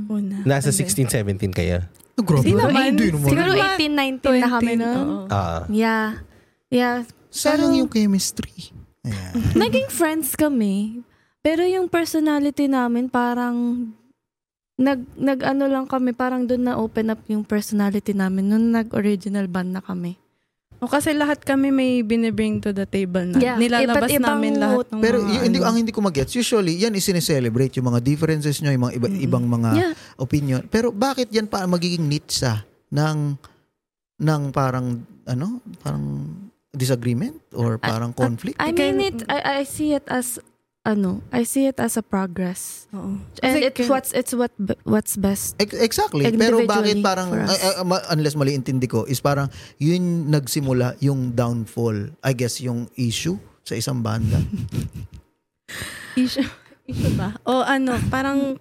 [0.08, 0.16] Mm.
[0.16, 0.36] Una.
[0.42, 1.84] nasa And then- 16, 17 kayo?
[2.16, 2.50] Oh, grabe.
[2.50, 2.98] Naman.
[2.98, 3.30] Hindi naman.
[3.30, 4.96] Siguro Mga 18, 19 na kami 20, nun.
[4.98, 5.24] oo.
[5.30, 5.62] Ah.
[5.70, 6.06] Yeah.
[6.68, 6.96] Yeah.
[7.28, 8.74] Sayang yung chemistry.
[9.06, 9.32] Ayan.
[9.62, 11.04] Naging friends kami.
[11.38, 13.88] Pero yung personality namin parang
[14.74, 19.46] nag nag ano lang kami parang doon na open up yung personality namin nung nag-original
[19.46, 20.18] band na kami.
[20.78, 23.42] O kasi lahat kami may binibring to the table na.
[23.42, 25.66] Yeah, Nilalabas iba't ibang namin lahat ng Pero mga yung, hindi, ano.
[25.66, 29.26] ang hindi ko magets, usually, yan is-celebrate yung mga differences nyo, yung mga iba, Mm-mm.
[29.26, 29.92] ibang mga Yeah.
[30.22, 30.62] opinion.
[30.70, 32.62] Pero bakit yan pa magiging niche sa
[32.94, 33.34] ng
[34.18, 36.30] ng parang ano, parang
[36.70, 38.54] disagreement or parang conflict?
[38.62, 40.38] I mean it I, I see it as
[40.86, 42.86] ano, I see it as a progress.
[42.94, 43.18] Oo.
[43.42, 44.52] And Kasi it's what's it's what
[44.86, 45.58] what's best.
[45.58, 46.28] Ex- Exactly.
[46.32, 52.14] Pero bakit parang, ay, ma- unless mali intindi ko, is parang yun nagsimula yung downfall,
[52.22, 54.40] I guess yung issue sa isang banda.
[56.18, 56.42] Issue,
[56.88, 57.36] issue ba?
[57.46, 58.58] O ano, parang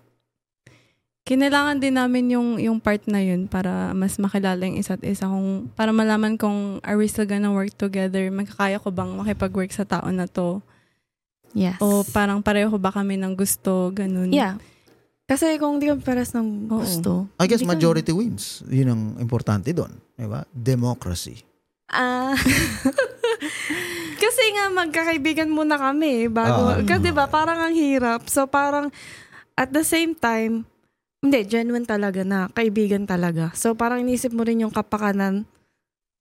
[1.25, 5.67] kinailangan din namin yung yung part na yun para mas makilala yung isa't isa kung
[5.75, 10.07] para malaman kung are we still gonna work together magkakaya ko bang makipag-work sa tao
[10.07, 10.63] na to
[11.57, 11.81] Yes.
[11.81, 14.61] o parang pareho ba kami ng gusto ganun yeah.
[15.27, 16.79] Kasi kung di kami pares ng Oo.
[16.79, 17.27] gusto.
[17.35, 18.63] I guess hindi ka- majority wins.
[18.71, 19.91] Yun ang importante doon.
[20.15, 20.47] Diba?
[20.55, 21.43] Democracy.
[21.91, 22.31] Ah.
[24.23, 26.71] kasi nga magkakaibigan muna kami eh, bago.
[26.71, 26.79] Ah.
[26.79, 28.23] kasi 'di ba parang ang hirap.
[28.31, 28.87] So parang
[29.59, 30.63] at the same time
[31.19, 33.51] hindi genuine talaga na kaibigan talaga.
[33.51, 35.43] So parang inisip mo rin yung kapakanan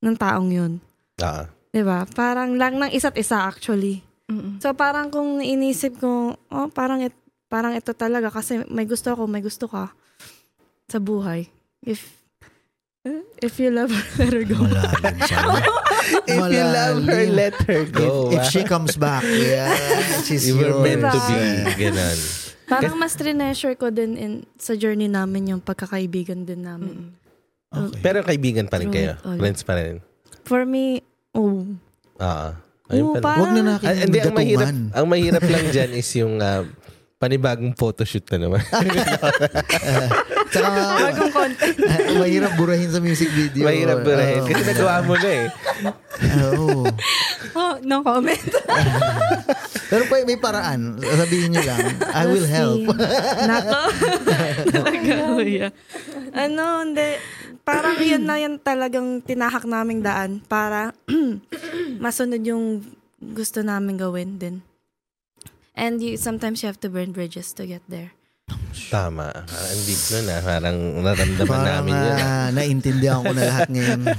[0.03, 0.83] ng taong 'yun.
[1.23, 1.47] Ah.
[1.71, 2.11] 'Di ba?
[2.11, 4.03] Parang lang ng isa't isa actually.
[4.27, 4.59] Mm-mm.
[4.59, 7.15] So parang kung inisip ko, oh parang it,
[7.47, 9.95] parang ito talaga kasi may gusto ako, may gusto ka
[10.91, 11.47] sa buhay.
[11.87, 12.03] If
[13.39, 14.59] if you love her, let her go.
[14.67, 15.39] Malalim siya.
[16.27, 17.35] If you love her, Malalim.
[17.35, 18.31] let her go.
[18.31, 19.71] If, if she comes back, yeah,
[20.23, 21.39] she's You were meant to be.
[21.79, 21.95] Diba?
[21.95, 22.19] Ganon.
[22.67, 27.15] Parang mas treasure ko din in, sa journey namin yung pagkakaibigan din namin.
[27.71, 28.03] Okay.
[28.03, 29.15] Pero kaibigan pa rin kayo.
[29.23, 30.03] Friends pa rin.
[30.43, 31.63] For me, oh.
[32.19, 32.59] Ah.
[32.87, 33.39] Ayun Oo, pala.
[33.43, 36.63] Huwag na natin Ah, hindi, ang mahirap, ang mahirap lang dyan is yung ah,
[37.17, 38.63] panibagong photoshoot na naman.
[40.53, 40.69] Tsaka,
[41.01, 41.77] bagong content
[42.23, 43.67] mahirap burahin sa music video.
[43.67, 44.41] mahirap ba rin?
[44.47, 45.47] Kasi nagawa mo na eh.
[46.47, 46.87] Oo.
[47.57, 48.39] oh, no comment
[49.91, 50.99] Pero pa, may paraan.
[50.99, 51.79] Sabihin nyo lang,
[52.11, 52.83] I will help.
[53.39, 53.81] Nako.
[54.67, 55.69] Talaga, kuya.
[56.35, 57.11] Ano, hindi.
[57.67, 60.95] Parang yun na yan talagang tinahak naming daan para
[61.99, 62.87] masunod yung
[63.19, 64.57] gusto namin gawin din.
[65.75, 68.15] And you, sometimes you have to burn bridges to get there.
[68.89, 69.45] Tama.
[69.45, 70.41] Ang deep nun ah.
[70.41, 72.15] Parang naramdaman Parang namin yun.
[72.15, 72.23] ah.
[72.23, 74.01] ah, naintindihan ko na lahat ngayon.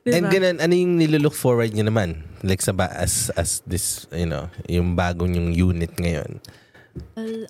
[0.00, 0.16] Diba?
[0.16, 2.24] And ganun, ano yung nilook forward nyo naman?
[2.40, 6.40] Like sa ba, as, as this, you know, yung bagong yung unit ngayon.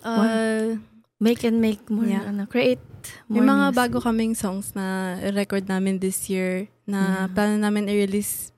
[0.02, 0.74] uh,
[1.22, 2.26] Make and make more, Yeah.
[2.26, 2.82] ano, create
[3.26, 3.78] May mga music.
[3.78, 4.86] bago kaming songs na
[5.30, 7.32] record namin this year na Yeah.
[7.32, 8.50] plano namin i-release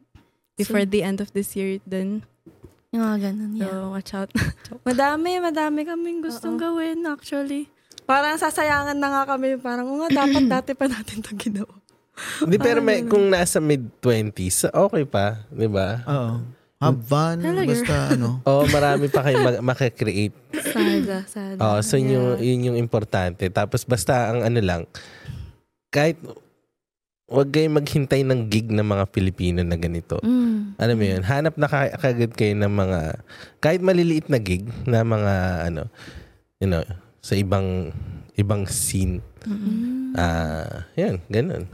[0.54, 2.22] before So- the end of this year din.
[2.90, 3.84] Yung mga ganun, So, yeah.
[3.88, 4.28] watch out.
[4.88, 7.72] Madami, madami kaming gustong gawin actually.
[8.04, 9.56] Parang sasayangan na nga kami.
[9.56, 11.72] Parang, "Oo nga, dapat dati pa natin ito ginawa.
[12.44, 15.40] Hindi, pero may, kung nasa mid-20s, okay pa.
[15.48, 16.04] Di ba?
[16.04, 16.44] Oo.
[16.82, 17.36] Have fun.
[17.38, 17.70] Talaga.
[17.70, 18.28] Basta ano.
[18.50, 20.34] Oo, marami pa kayo mag- makakreate.
[20.52, 21.58] Sada, sada.
[21.58, 22.44] Oo, so yun, yung, Yeah.
[22.44, 23.46] yun yung importante.
[23.48, 24.82] Tapos basta ang ano lang,
[25.88, 26.18] kahit
[27.28, 30.20] wag kayong maghintay ng gig ng mga Pilipino na ganito.
[30.20, 30.76] Mm.
[30.76, 33.00] Alam mo yun, hanap na ka- kagad kayo ng mga,
[33.56, 35.34] kahit maliliit na gig na mga,
[35.70, 35.88] ano,
[36.60, 36.84] you know,
[37.20, 37.88] sa ibang,
[38.36, 39.24] ibang scene.
[39.48, 40.12] Mm.
[40.12, 41.64] Ah, yan, ganun.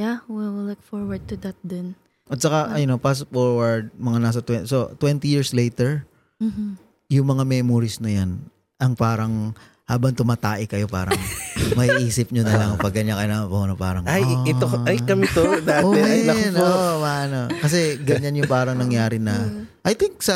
[0.00, 1.92] Yeah, we will look forward to that din.
[2.32, 6.08] At saka, you know, fast forward, mga nasa 20, so 20 years later,
[6.40, 6.80] Mhm.
[7.12, 8.40] yung mga memories na yan,
[8.80, 9.52] ang parang
[9.84, 11.12] habang tumatay kayo, parang
[11.78, 14.40] may isip nyo na lang pag ganyan kayo na, oh, na parang, Ay, ah.
[14.48, 15.84] ito, ay kami to dati.
[15.84, 16.54] Oh, ay, naku man.
[16.56, 16.64] po.
[16.64, 17.40] Oh, ano.
[17.60, 19.68] Kasi ganyan yung parang nangyari na.
[19.82, 20.34] I think sa,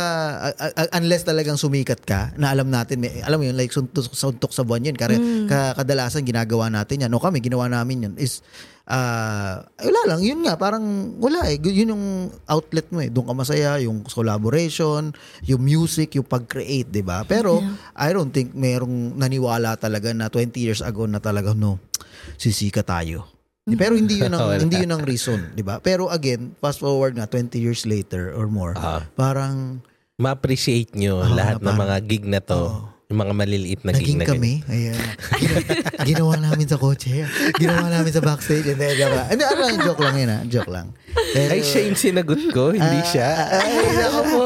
[0.51, 4.11] uh, uh, unless talagang sumikat ka, na alam natin, may, alam mo yun, like suntok,
[4.11, 4.99] suntok sa buwan yun.
[4.99, 5.47] Kaya, Mm.
[5.47, 7.15] ka, kadalasan ginagawa natin yan.
[7.15, 8.15] O kami, ginawa namin yun.
[8.19, 8.43] Is,
[8.87, 10.83] ah wala lang, yun nga, parang
[11.23, 11.63] wala eh.
[11.63, 12.05] Yun yung
[12.47, 13.07] outlet mo eh.
[13.07, 15.15] Doon ka masaya, yung collaboration,
[15.47, 17.23] yung music, yung pag-create, di ba?
[17.23, 17.79] Pero, Yeah.
[17.95, 21.79] I don't think merong naniwala talaga na 20 years ago na talaga no,
[22.35, 23.36] sisika tayo.
[23.69, 25.83] Pero hindi yun ang hindi yun ang reason, 'di ba?
[25.83, 29.83] Pero again, fast forward na 20 years later or more, Ah, parang
[30.17, 32.63] ma-appreciate nyo Oo, lahat ng parang- mga gig na to.
[32.63, 32.96] Oo.
[33.07, 34.53] Yung mga maliliit na gig naging na kami.
[34.67, 34.99] Ayan.
[35.39, 35.63] Gina-
[36.11, 37.23] ginawa namin sa kotse.
[37.55, 38.67] Ginawa namin sa backstage.
[38.67, 39.27] Hindi, joke lang.
[39.31, 40.39] Hindi, ano lang, joke lang yun ha.
[40.43, 40.87] Joke lang.
[41.31, 43.29] Pero, Ay, siya yung sinagot ko, hindi Ah, siya.
[43.63, 44.45] Ay, nako po.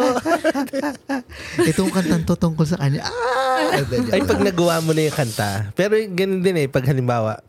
[1.65, 3.01] Itong kantang to tungkol sa kanya.
[3.01, 3.81] Ah!
[3.81, 5.73] Joke Ay, pag nagawa mo na yung kanta.
[5.73, 7.41] Pero ganun din eh, pag halimbawa,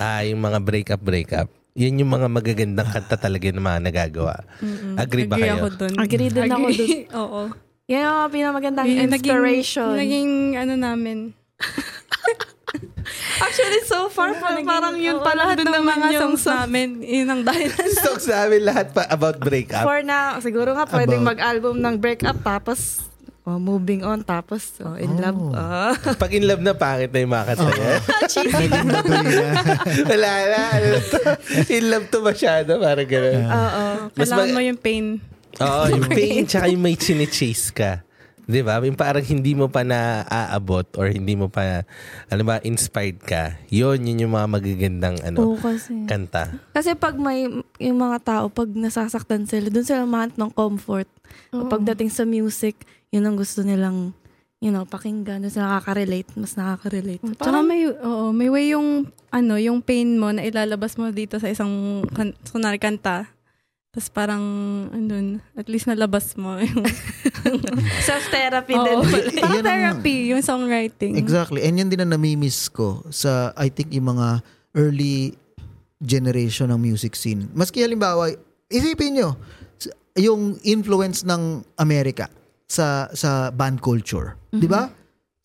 [0.00, 4.48] ah, yung mga breakup, breakup, yun yung mga magagandang kanta talaga yung mga nagagawa.
[4.64, 4.96] Mm-mm.
[4.96, 5.60] Agree ba kayo?
[5.60, 5.92] ako dun.
[6.00, 6.88] Agree din ako dun.
[7.20, 7.42] Oo.
[7.84, 9.92] Yan ang mga pinamagandang Yung naging- inspiration.
[9.92, 11.18] Naging, ano namin.
[13.44, 17.04] Actually, so far, pa, Naging- parang yun oo, pa lahat ng mga songs sa amin.
[17.04, 17.88] Yun ang dahilan.
[18.08, 19.84] Songs namin lahat pa about breakup.
[19.84, 23.04] For na, siguro nga pwedeng About- mag-album ng breakup tapos
[23.44, 25.36] oh, moving on tapos oh, in love.
[25.36, 25.52] Oh.
[25.52, 25.92] Ah.
[26.24, 27.96] Pag in love na, pangit na yung mga kanta niya.
[28.24, 28.72] Naging.
[30.08, 30.60] Wala na.
[31.68, 32.80] in love to masyado.
[32.80, 33.44] Parang gano'n.
[33.44, 33.84] Oo.
[34.16, 35.33] Mas Kailangan mag- mo yung pain.
[35.60, 38.02] Oo, yung pain tsaka yung may chine-chase ka.
[38.44, 38.76] Di ba?
[38.84, 41.88] Yung parang hindi mo pa na-aabot or hindi mo pa,
[42.28, 43.56] ano ba, inspired ka.
[43.72, 46.04] Yun, yun yung mga magagandang ano, Oo, kasi.
[46.04, 46.52] kanta.
[46.76, 47.48] Kasi pag may,
[47.80, 51.08] yung mga tao, pag nasasaktan sila, dun sila mahanap ng comfort.
[51.56, 51.72] Oo.
[51.72, 54.12] Pagdating sa music, yun ang gusto nilang,
[54.60, 55.40] you know, pakinggan.
[55.40, 57.24] Dun sila nakaka-relate, mas nakaka-relate.
[57.40, 61.48] Tsaka may, oo, may way yung, ano, yung pain mo na ilalabas mo dito sa
[61.48, 63.24] isang, kan, kunwari kanta.
[63.94, 64.42] Tapos parang,
[64.90, 66.82] andun, at least nalabas mo yung,
[68.10, 68.96] self-therapy Oo, din.
[69.38, 71.14] parang Yan ang- therapy, yung songwriting.
[71.14, 71.62] Exactly.
[71.62, 74.42] And yan din ang namimiss ko sa, I think, yung mga
[74.74, 75.38] early
[76.02, 77.46] generation ng music scene.
[77.54, 78.34] Maski halimbawa,
[78.66, 79.38] isipin nyo,
[80.18, 82.26] yung influence ng Amerika
[82.66, 84.34] sa sa band culture.
[84.50, 84.90] Di ba?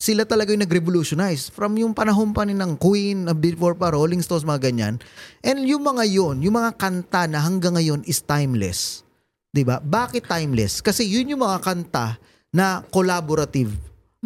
[0.00, 4.48] Sila talaga yung nag-revolutionize from yung panahon pa ni ng Queen, before pa Rolling Stones,
[4.48, 4.96] mga ganyan.
[5.44, 9.04] And yung mga yun, yung mga kanta na hanggang ngayon is timeless.
[9.52, 9.76] 'Di ba?
[9.76, 10.80] Bakit timeless?
[10.80, 12.16] Kasi yun yung mga kanta
[12.48, 13.76] na collaborative.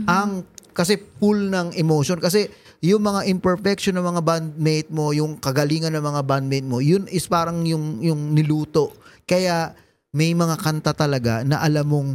[0.06, 2.46] Ang kasi full ng emotion kasi
[2.78, 7.26] yung mga imperfection ng mga bandmate mo, yung kagalingan ng mga bandmate mo, yun is
[7.26, 8.94] parang yung yung niluto.
[9.26, 9.74] Kaya
[10.14, 12.08] may mga kanta talaga na alam mong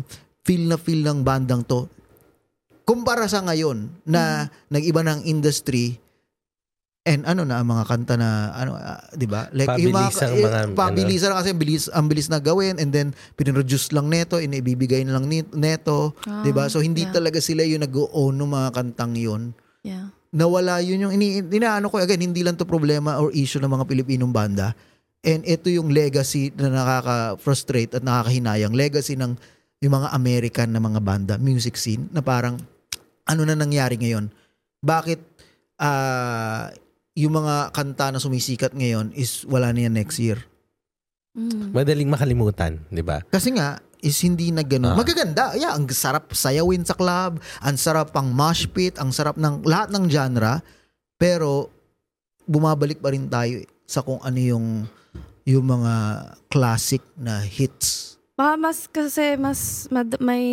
[0.47, 1.91] feel na feel ng bandang to.
[2.89, 6.01] Kumpara sa ngayon na nag-iba ng industry
[7.05, 9.49] and ano na ang mga kanta na ano ah, 'di ba?
[9.53, 10.73] Like yung Pabilis ang eh, mga, ano.
[10.77, 15.17] pabilisan kasi ang bilis ang bilis na gawin and then pinroduce lang neto, inibibigay na
[15.17, 16.69] lang neto, Ah, 'di ba?
[16.69, 17.13] So hindi yeah.
[17.13, 19.53] talaga sila yung nag-own ng mga kantang 'yon.
[19.81, 20.13] Yeah.
[20.29, 23.85] Nawala yun yung ini inaano ko again, hindi lang to problema or issue ng mga
[23.89, 24.77] Pilipinong banda.
[25.25, 29.35] And ito yung legacy na nakaka-frustrate at nakakahinayang legacy ng
[29.81, 32.59] yung mga American na mga banda, music scene na parang
[33.29, 34.33] ano na nangyari ngayon?
[34.81, 35.21] Bakit
[35.77, 36.73] ah
[37.13, 40.41] yung mga kanta na sumisikat ngayon is wala na yan next year?
[41.37, 41.71] Mm.
[41.71, 43.21] Madaling makalimutan, di ba?
[43.29, 44.95] Kasi nga, is hindi na ganun.
[44.95, 44.97] Ah.
[44.97, 45.53] Magaganda.
[45.55, 49.91] Yeah, ang sarap sayawin sa club, ang sarap pang mosh pit, ang sarap ng lahat
[49.93, 50.63] ng genre.
[51.19, 51.69] Pero,
[52.47, 54.67] bumabalik pa rin tayo eh, sa kung ano yung
[55.43, 55.93] yung mga
[56.47, 58.17] classic na hits.
[58.37, 60.45] Baka mas kasi mas mad- may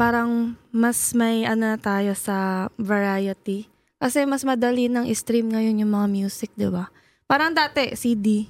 [0.00, 3.68] parang mas may ano na tayo sa variety.
[4.00, 6.88] Kasi mas madali nang stream ngayon yung mga music, di ba?
[7.28, 8.48] Parang dati, CD.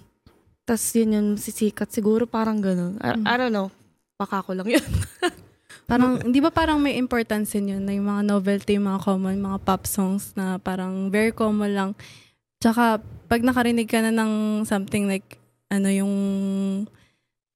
[0.63, 1.91] Tapos yun yung sisikat.
[1.91, 2.95] Siguro parang ganun.
[3.03, 3.75] I, I don't know.
[4.15, 4.87] Baka ko lang yun.
[5.91, 9.43] Parang, di ba parang may importance yun yun, na yung mga novelty, yung mga common,
[9.43, 11.91] mga pop songs na parang very common lang.
[12.63, 16.15] Tsaka, pag nakarinig ka na ng something like, ano yung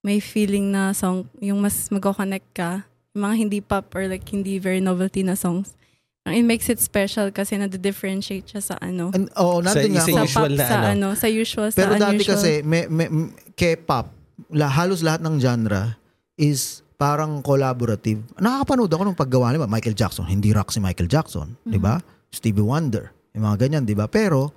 [0.02, 2.82] may feeling na song, yung mas mag-connect ka,
[3.14, 5.78] mga hindi pop or like hindi very novelty na songs,
[6.26, 9.14] it makes it special kasi na-differentiate siya sa ano.
[9.14, 9.76] And, oh, nga.
[9.76, 10.86] Sa sa kung- usual pop, na sa ano.
[10.90, 12.32] ano, sa usual, sa pero dati unusual.
[12.34, 13.08] kasi, may, may,
[13.54, 14.10] K-pop,
[14.50, 15.94] la, halos lahat ng genre
[16.34, 18.22] is parang collaborative.
[18.40, 19.70] Nakakapanood ako nung paggawa, di ba?
[19.70, 20.26] Michael Jackson.
[20.26, 21.54] Hindi rock si Michael Jackson.
[21.62, 22.00] Di ba?
[22.32, 23.14] Stevie Wonder.
[23.34, 24.06] Yung mga ganyan, di ba?
[24.10, 24.50] Pero,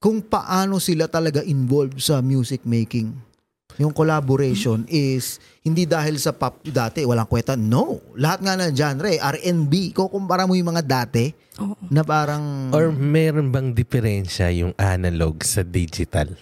[0.00, 3.16] kung paano sila talaga involved sa music making,
[3.76, 7.58] yung collaboration is hindi dahil sa pop dati, walang kwenta.
[7.58, 8.00] No.
[8.16, 9.92] Lahat nga ng genre, R&B.
[9.92, 11.76] Kung kumpara mo yung mga dati, Oo.
[11.92, 12.72] na parang...
[12.72, 16.32] Or meron bang diferensya yung analog sa digital?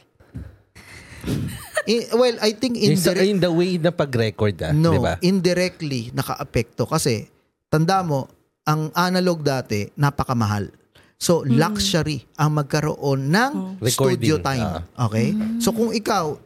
[1.85, 5.01] Eh, well, I think Yung, sa, indirect, yung the way na pag-record ah, no, di
[5.01, 5.15] ba?
[5.21, 7.29] indirectly naka-apekto kasi
[7.69, 8.29] tanda mo,
[8.65, 10.73] ang analog dati napakamahal.
[11.21, 14.85] So luxury ang magkaroon ng Recording, studio time.
[14.97, 15.33] Okay?
[15.61, 16.37] So kung ikaw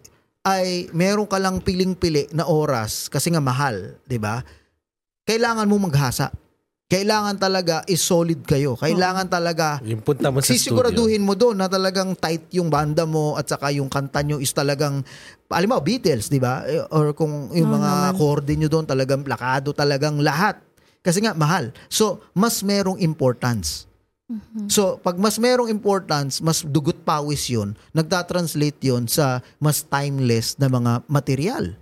[0.49, 4.41] ay meron ka lang piling-pili na oras kasi nga mahal, 'di ba?
[5.29, 6.33] Kailangan mo maghasa.
[6.89, 8.73] Kailangan talaga is solid kayo.
[8.73, 10.57] Kailangan talaga Yung punta mo sa studio.
[10.57, 14.49] sisiguraduhin mo doon na talagang tight yung banda mo at saka yung kanta nyo is
[14.57, 15.05] talagang
[15.53, 16.65] alam mo Beatles, 'di ba?
[16.89, 18.11] Or kung yung Oo mga naman.
[18.17, 20.57] accordion nyo doon talagang plakado talagang lahat.
[21.05, 21.77] Kasi nga mahal.
[21.89, 23.88] So, mas merong importance.
[24.69, 27.73] So, pag mas merong importance, mas dugot pawis 'yon.
[27.97, 31.73] Nagta-translate 'yon sa mas timeless na mga material.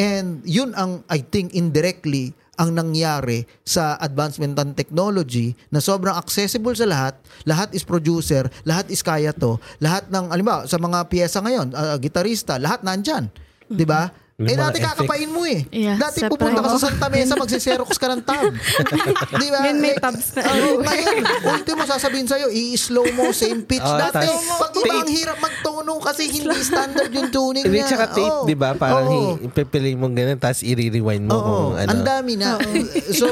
[0.00, 6.76] And yun ang I think indirectly ang nangyari sa advancement ng technology na sobrang accessible
[6.76, 7.16] sa lahat,
[7.48, 11.96] lahat is producer, lahat is kaya to, lahat ng alimbawa sa mga piyesa ngayon, ah,
[12.00, 13.28] gitarista, lahat nandyan.
[13.68, 14.12] 'Di ba?
[14.34, 14.96] Eh dati effects.
[14.96, 15.60] kakapain mo eh.
[15.68, 16.32] Yeah, dati separate.
[16.34, 18.48] pupunta ka sa Santa Mesa, magsiserox ka ng tab.
[19.38, 19.58] Di ba?
[19.60, 20.42] Ngayon may Like, tabs na.
[20.42, 21.14] oh, ngayon,
[21.52, 23.80] ultimo sasabihin sa'yo, i-slow mo, same pitch.
[23.80, 27.88] Oh, dati, tas- pag iba ang hirap magtono kasi hindi standard yung tuning Hindi, niya.
[27.88, 28.42] tsaka tape, Oh.
[28.42, 28.72] di ba?
[28.72, 29.12] Parang Oo.
[29.36, 31.90] hi- ipipili mo ganun, tapos i-rewind mo Oo, kung ano.
[31.90, 32.56] ang dami na.
[33.20, 33.28] so,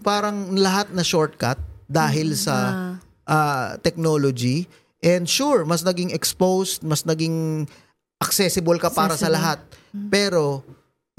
[0.00, 2.56] parang lahat na shortcut dahil sa
[3.22, 4.66] ah, technology.
[4.98, 7.64] And sure, mas naging exposed, mas naging
[8.18, 9.32] accessible ka para sa Accessible.
[9.32, 9.58] lahat.
[9.90, 10.64] Pero,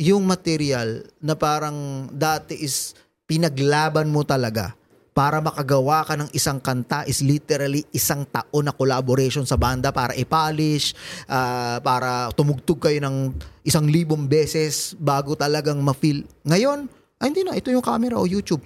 [0.02, 2.98] yung material na parang dati is
[3.30, 4.74] pinaglaban mo talaga
[5.12, 10.16] para makagawa ka ng isang kanta is literally isang taon na collaboration sa banda para
[10.16, 10.96] i-polish,
[11.28, 13.36] ah, para tumugtog kayo ng
[13.68, 16.24] isang libong beses bago talagang ma-feel.
[16.48, 16.88] Ngayon,
[17.22, 18.64] ay hindi na, ito yung camera o YouTube.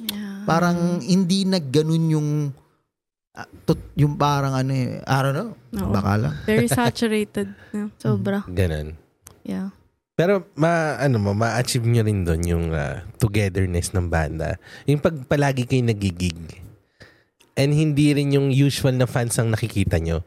[0.00, 0.48] Yeah.
[0.48, 2.28] Parang hindi na ganun yung
[3.36, 5.92] ah, tut- yung parang ano eh, I don't know, Oo.
[5.92, 6.34] baka lang.
[6.48, 7.52] Very saturated.
[7.70, 7.92] Yeah.
[8.00, 8.42] Sobra.
[8.48, 9.05] Ganun.
[9.46, 9.70] Yeah.
[10.16, 14.56] Pero ma ano mo, ma-achieve nyo rin doon yung ah, togetherness ng banda.
[14.88, 16.64] Yung pag palagi kayo nagigig.
[17.56, 20.24] And hindi rin yung usual na fans ang nakikita nyo.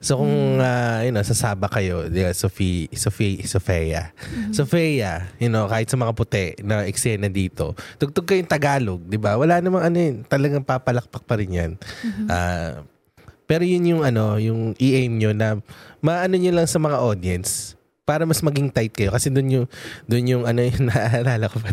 [0.00, 4.16] So kung ah, you know, sasaba kayo, ba, Sophie, Sophie, Sofia.
[4.50, 9.36] Sofia, you know, kahit sa mga puti na eksena dito, tugtog kayong Tagalog, di ba?
[9.36, 11.72] Wala namang ano yun, talagang papalakpak pa rin yan.
[12.32, 12.80] Ah,
[13.44, 15.60] pero yun yung ano, yung i-aim nyo na
[16.00, 19.14] maano nyo lang sa mga audience para mas maging tight kayo.
[19.14, 19.66] Kasi doon yung
[20.10, 21.70] doon yung ano yung naalala ko pa.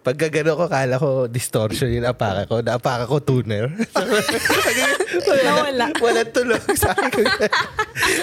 [0.00, 2.64] Pagka gano'n ko kala ko distortion yung apaka ko.
[2.64, 3.68] Na apaka ko tuner.
[5.44, 5.92] Nawala.
[6.00, 7.26] wala tulog sa akin.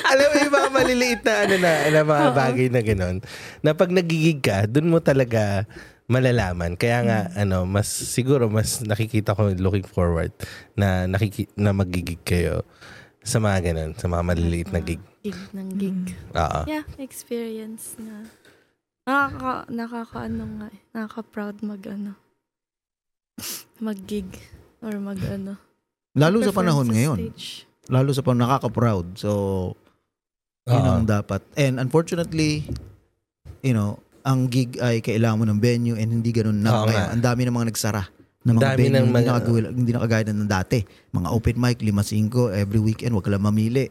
[0.09, 3.17] Alam mo yung mga maliliit na ano na, na mga bagay na gano'n
[3.61, 5.69] na pag nagigig ka doon mo talaga
[6.09, 6.73] malalaman.
[6.73, 10.33] Kaya nga ano mas siguro mas nakikita ko looking forward
[10.73, 12.65] na nakiki na magigig kayo
[13.21, 16.01] sa mga ganun sa mga maliliit na gig Gig ng gig.
[16.31, 16.59] Oo.
[16.63, 18.23] Yeah, experience na.
[19.03, 20.81] Nakaka, nakakaano nga eh.
[20.93, 22.11] Nakaka-proud mag ano.
[23.83, 24.29] Mag-gig.
[24.79, 25.59] Or mag ano.
[26.15, 27.17] Lalo sa panahon sa ngayon.
[27.19, 27.67] stage.
[27.89, 29.07] Lalo sa panahon, nakaka-proud.
[29.17, 29.29] So,
[30.63, 30.95] yun Oo.
[31.01, 31.43] ang dapat.
[31.57, 32.63] And unfortunately,
[33.59, 37.11] you know, ang gig ay kailangan mo ng venue and hindi ganun na nga.
[37.11, 38.03] Ang dami ng mga nagsara
[38.39, 40.79] na mga Dami venue ng hindi, mga- nakagawil- hindi nakagaya na ng dati.
[41.11, 43.89] Mga open mic, 5-5, every weekend, wag ka lang mamili.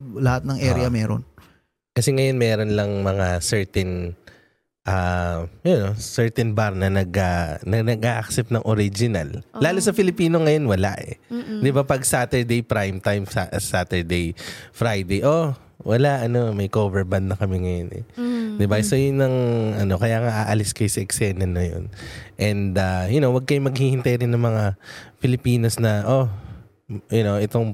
[0.00, 0.92] Lahat ng area Ah.
[0.92, 1.22] meron.
[1.96, 4.12] Kasi ngayon meron lang mga certain
[4.84, 9.40] uh, you know, certain bar na nag ah, na nag-accept ng original.
[9.56, 9.60] Oo.
[9.64, 11.16] Lalo sa Filipino ngayon wala eh.
[11.32, 11.64] Mm-mm.
[11.64, 14.36] 'Di ba pag Saturday prime time sa Saturday,
[14.76, 18.04] Friday, oh, wala ano, may cover band na kami ngayon eh.
[18.20, 18.60] Mm.
[18.60, 18.76] 'Di ba?
[18.84, 19.36] So yun ang
[19.80, 21.88] ano, kaya nga aalis kayo sa eksena na yun.
[22.36, 24.76] And uh, you know, wag kayong maghihintay rin ng mga
[25.16, 26.28] Filipinos na oh,
[27.08, 27.72] you know, itong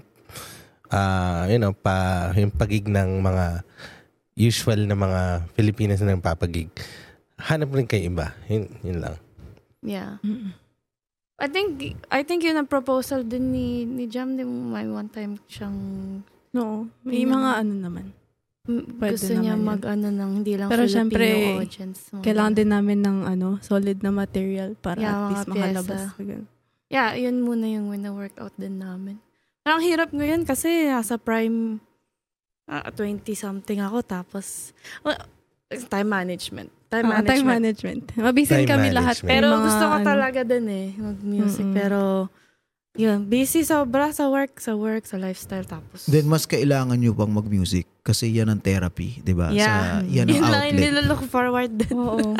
[0.93, 3.65] ah, you know, pa yung pagig ng mga
[4.37, 5.21] usual na mga
[5.57, 6.69] Filipinos na nagpapagig.
[7.41, 8.37] Hanap rin kayo iba.
[8.47, 9.15] Yun, yun lang.
[9.83, 10.23] Yeah.
[11.43, 15.43] I think I think yun ang proposal din ni ni Jam din may one time
[15.51, 15.75] siyang
[16.53, 18.07] No, may Yun mga ano naman.
[18.63, 19.71] Pwede gusto niya naman yun.
[19.75, 21.27] mag ano ng hindi lang Pero Filipino syempre,
[21.59, 22.01] audience.
[22.13, 26.01] Mga Kailangan din namin ng ano, solid na material para Yeah, at least makalabas.
[26.93, 29.17] Yeah, yun muna yung wina-workout din namin.
[29.63, 31.79] Parang hirap ngayon kasi nasa prime
[32.67, 35.19] ah, 20-something ako tapos well,
[35.87, 36.71] time management.
[36.87, 37.31] Time Ah, management.
[37.33, 38.03] time management.
[38.19, 39.17] Mabisin Time kami lahat.
[39.17, 39.31] management.
[39.31, 41.67] Pero Yung mga gusto ko ano, talaga din eh, mag-music.
[41.73, 42.01] Pero,
[42.93, 45.65] yun, busy sobra sa work, sa work, sa lifestyle.
[45.65, 49.49] Tapos, Then mas kailangan nyo pang mag-music kasi yan ang therapy, 'di ba?
[49.49, 50.05] yeah.
[50.05, 50.85] Sa yan ang yun lang yung outlet.
[50.85, 51.97] nilalook forward din.
[52.05, 52.37] Oo.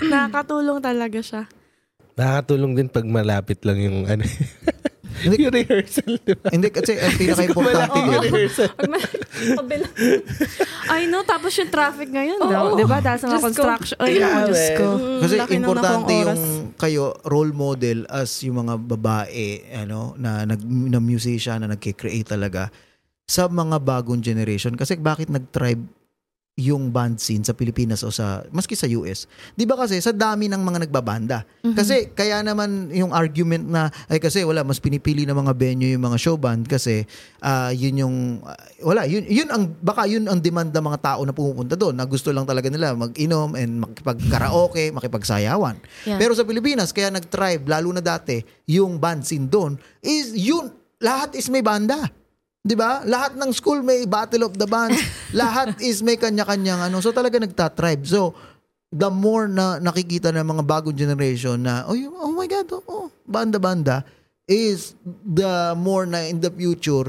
[0.00, 1.42] Nakakatulong talaga siya.
[2.14, 4.24] Nakakatulong din pag malapit lang yung ano,
[5.22, 6.48] Hindi, yung rehearsal, di ba?
[6.50, 8.22] hindi kasi ang pinaka-importante Yung yun.
[8.22, 8.68] rehearsal.
[8.72, 9.10] Pag ma-
[9.56, 9.86] kabila.
[10.90, 12.74] I know, tapos yung traffic ngayon, Oo.
[12.74, 12.98] di ba?
[12.98, 13.96] Dahil sa mga construction.
[13.98, 14.86] Ay, Yeah, oh, Diyos ko.
[14.92, 16.40] Mm, Kasi laki importante yung
[16.74, 22.68] kayo role model as yung mga babae ano na nag na musician na nagke-create talaga
[23.22, 25.80] sa mga bagong generation kasi bakit nag-thrive
[26.60, 29.24] yung band scene sa Pilipinas o sa maski sa US.
[29.56, 31.48] 'Di ba kasi sa dami ng mga nagbabanda.
[31.64, 31.72] Mhm.
[31.72, 36.04] Kasi kaya naman yung argument na ay kasi wala mas pinipili ng mga venue yung
[36.04, 37.08] mga show band kasi
[37.40, 38.52] ah, yun yung ah,
[38.84, 42.04] wala yun yun ang baka yun ang demand ng mga tao na pumupunta doon na
[42.04, 45.80] gusto lang talaga nila mag-inom and makipag-karaoke, makipagsayawan.
[46.04, 46.20] Yeah.
[46.20, 50.68] Pero sa Pilipinas kaya nag-thrive lalo na dati yung band scene doon is yun
[51.00, 52.21] lahat is may banda.
[52.62, 53.02] 'Di ba?
[53.04, 54.98] Lahat ng school may Battle of the Bands.
[55.34, 57.02] lahat is may kanya-kanyang ano.
[57.02, 58.06] So talaga nagta-thrive.
[58.06, 58.32] So
[58.92, 63.06] the more na nakikita ng mga bagong generation na oh, oh my god, oh, oh,
[63.24, 64.06] banda-banda
[64.46, 64.94] is
[65.24, 67.08] the more na in the future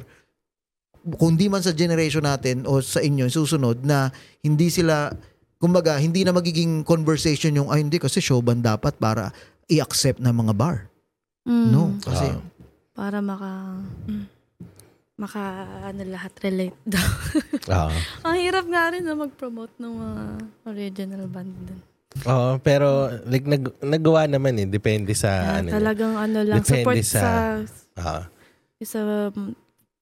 [1.19, 4.07] kung di man sa generation natin o sa inyo susunod na
[4.39, 5.11] hindi sila
[5.59, 9.35] kumbaga hindi na magiging conversation yung ay hindi kasi show band dapat para
[9.67, 10.87] i-accept ng mga bar.
[11.43, 11.67] Mm.
[11.71, 12.39] No, kasi Ah.
[12.93, 13.81] Para maka...
[15.13, 15.41] Maka
[15.85, 17.07] ano lahat relate daw.
[17.69, 17.93] Oo.
[18.25, 20.11] Ang hirap nga rin na mag-promote ng mga
[20.65, 21.79] original band dun.
[22.23, 25.69] Oo, pero like nag nagawa naman eh depende sa ano.
[25.69, 27.31] talagang ano lang, Depende support sa- sa,
[27.97, 28.21] Oo.
[28.79, 28.99] sa,
[29.29, 29.53] um,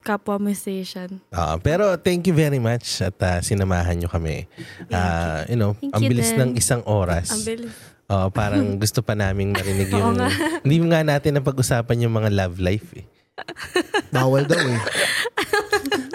[0.01, 1.19] kapwa musician.
[1.29, 4.47] Oo, pero thank you very much at ah, sinamahan nyo kami.
[4.89, 6.39] Ah, you know, Thank ang you bilis din.
[6.41, 7.29] ng isang oras.
[7.29, 7.75] Ang bilis.
[8.07, 10.27] Oo, parang gusto pa naming marinig Oo yung nga.
[10.63, 13.05] hindi nga natin na pag-usapan yung mga love life eh.
[14.11, 14.81] bawal daw eh.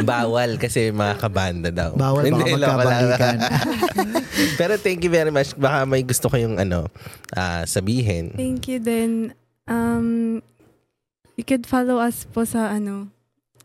[0.07, 1.97] Bawal kasi mga kabanda daw.
[1.97, 2.61] Bawal baka Hindi, lang.
[2.79, 3.37] magkabalikan.
[4.61, 5.57] Pero thank you very much.
[5.57, 6.87] Baka may gusto kayong ano,
[7.35, 8.37] ah, sabihin.
[8.37, 9.33] Thank you din.
[9.67, 10.41] Um,
[11.35, 13.11] you could follow us po sa ano,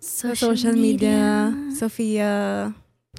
[0.02, 2.32] sa social media, Sophia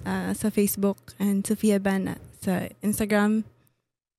[0.03, 3.47] ah, sa Facebook and Sophia Bana sa Instagram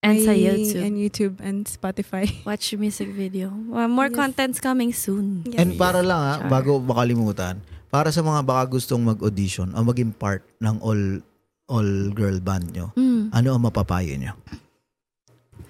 [0.05, 0.82] And sa YouTube.
[0.82, 2.28] and YouTube and Spotify.
[2.44, 3.48] Watch music video.
[3.70, 4.14] Uh, more Yes.
[4.14, 5.40] contents coming soon.
[5.44, 5.57] Yes.
[5.59, 6.50] And para lang ha, Char.
[6.52, 7.57] bago makalimutan,
[7.88, 11.24] para sa mga baka gustong mag-audition o maging part ng all
[11.64, 13.32] all girl band nyo, Mm.
[13.32, 14.36] ano ang mapapayo nyo?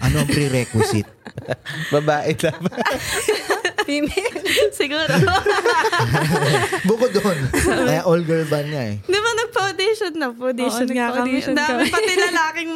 [0.01, 1.07] Ano ang prerequisite?
[1.95, 2.75] Babae dapat.
[3.87, 4.41] Female.
[4.73, 5.07] Siguro.
[6.83, 8.97] Bukod doon, kaya all girl band niya eh.
[8.99, 10.33] Di ba nagpa-audition na?
[10.33, 11.39] Pa-audition Oo, nga kami.
[11.39, 12.73] nagpa-audition Dami pati lalaking...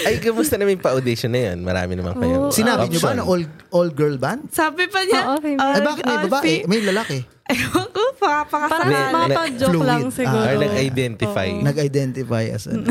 [0.00, 1.58] Ay, kamusta naman yung pa-audition na yun?
[1.60, 2.36] Marami naman kayo.
[2.40, 2.50] Oo.
[2.50, 4.50] Sinabi nyo ba na all all girl band?
[4.50, 5.20] Sabi pa niya.
[5.26, 5.60] Oo, female.
[5.60, 6.42] all- Ay bakit may all babae?
[6.44, 7.18] fi- May lalaki.
[7.48, 8.68] Ewan ko, pakapakasal.
[8.70, 9.88] Parang May- mga may- pa-joke Fluid.
[9.88, 10.44] lang Ah, siguro.
[10.44, 11.48] Or nag-identify.
[11.48, 11.62] Oo.
[11.62, 12.84] Nag-identify as ano.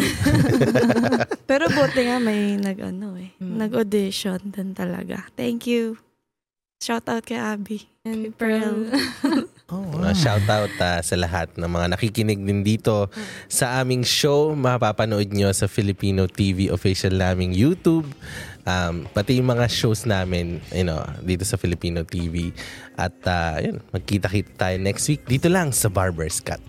[1.49, 3.55] Pero buti nga may nag, ano eh, Mm.
[3.59, 5.29] nag-audition din talaga.
[5.33, 6.01] Thank you.
[6.77, 7.85] Shout out kay Abby.
[8.03, 8.89] And Pearl.
[9.67, 13.11] Oh, Uh, shout out ah, sa lahat ng mga nakikinig din dito
[13.51, 14.55] sa aming show.
[14.55, 18.07] Mapapanood nyo sa Filipino TV official naming YouTube.
[18.63, 22.55] Um, pati yung mga shows namin you know, dito sa Filipino TV.
[22.95, 26.63] At ah, yun, magkita-kita tayo next week dito lang sa Barber's Cut.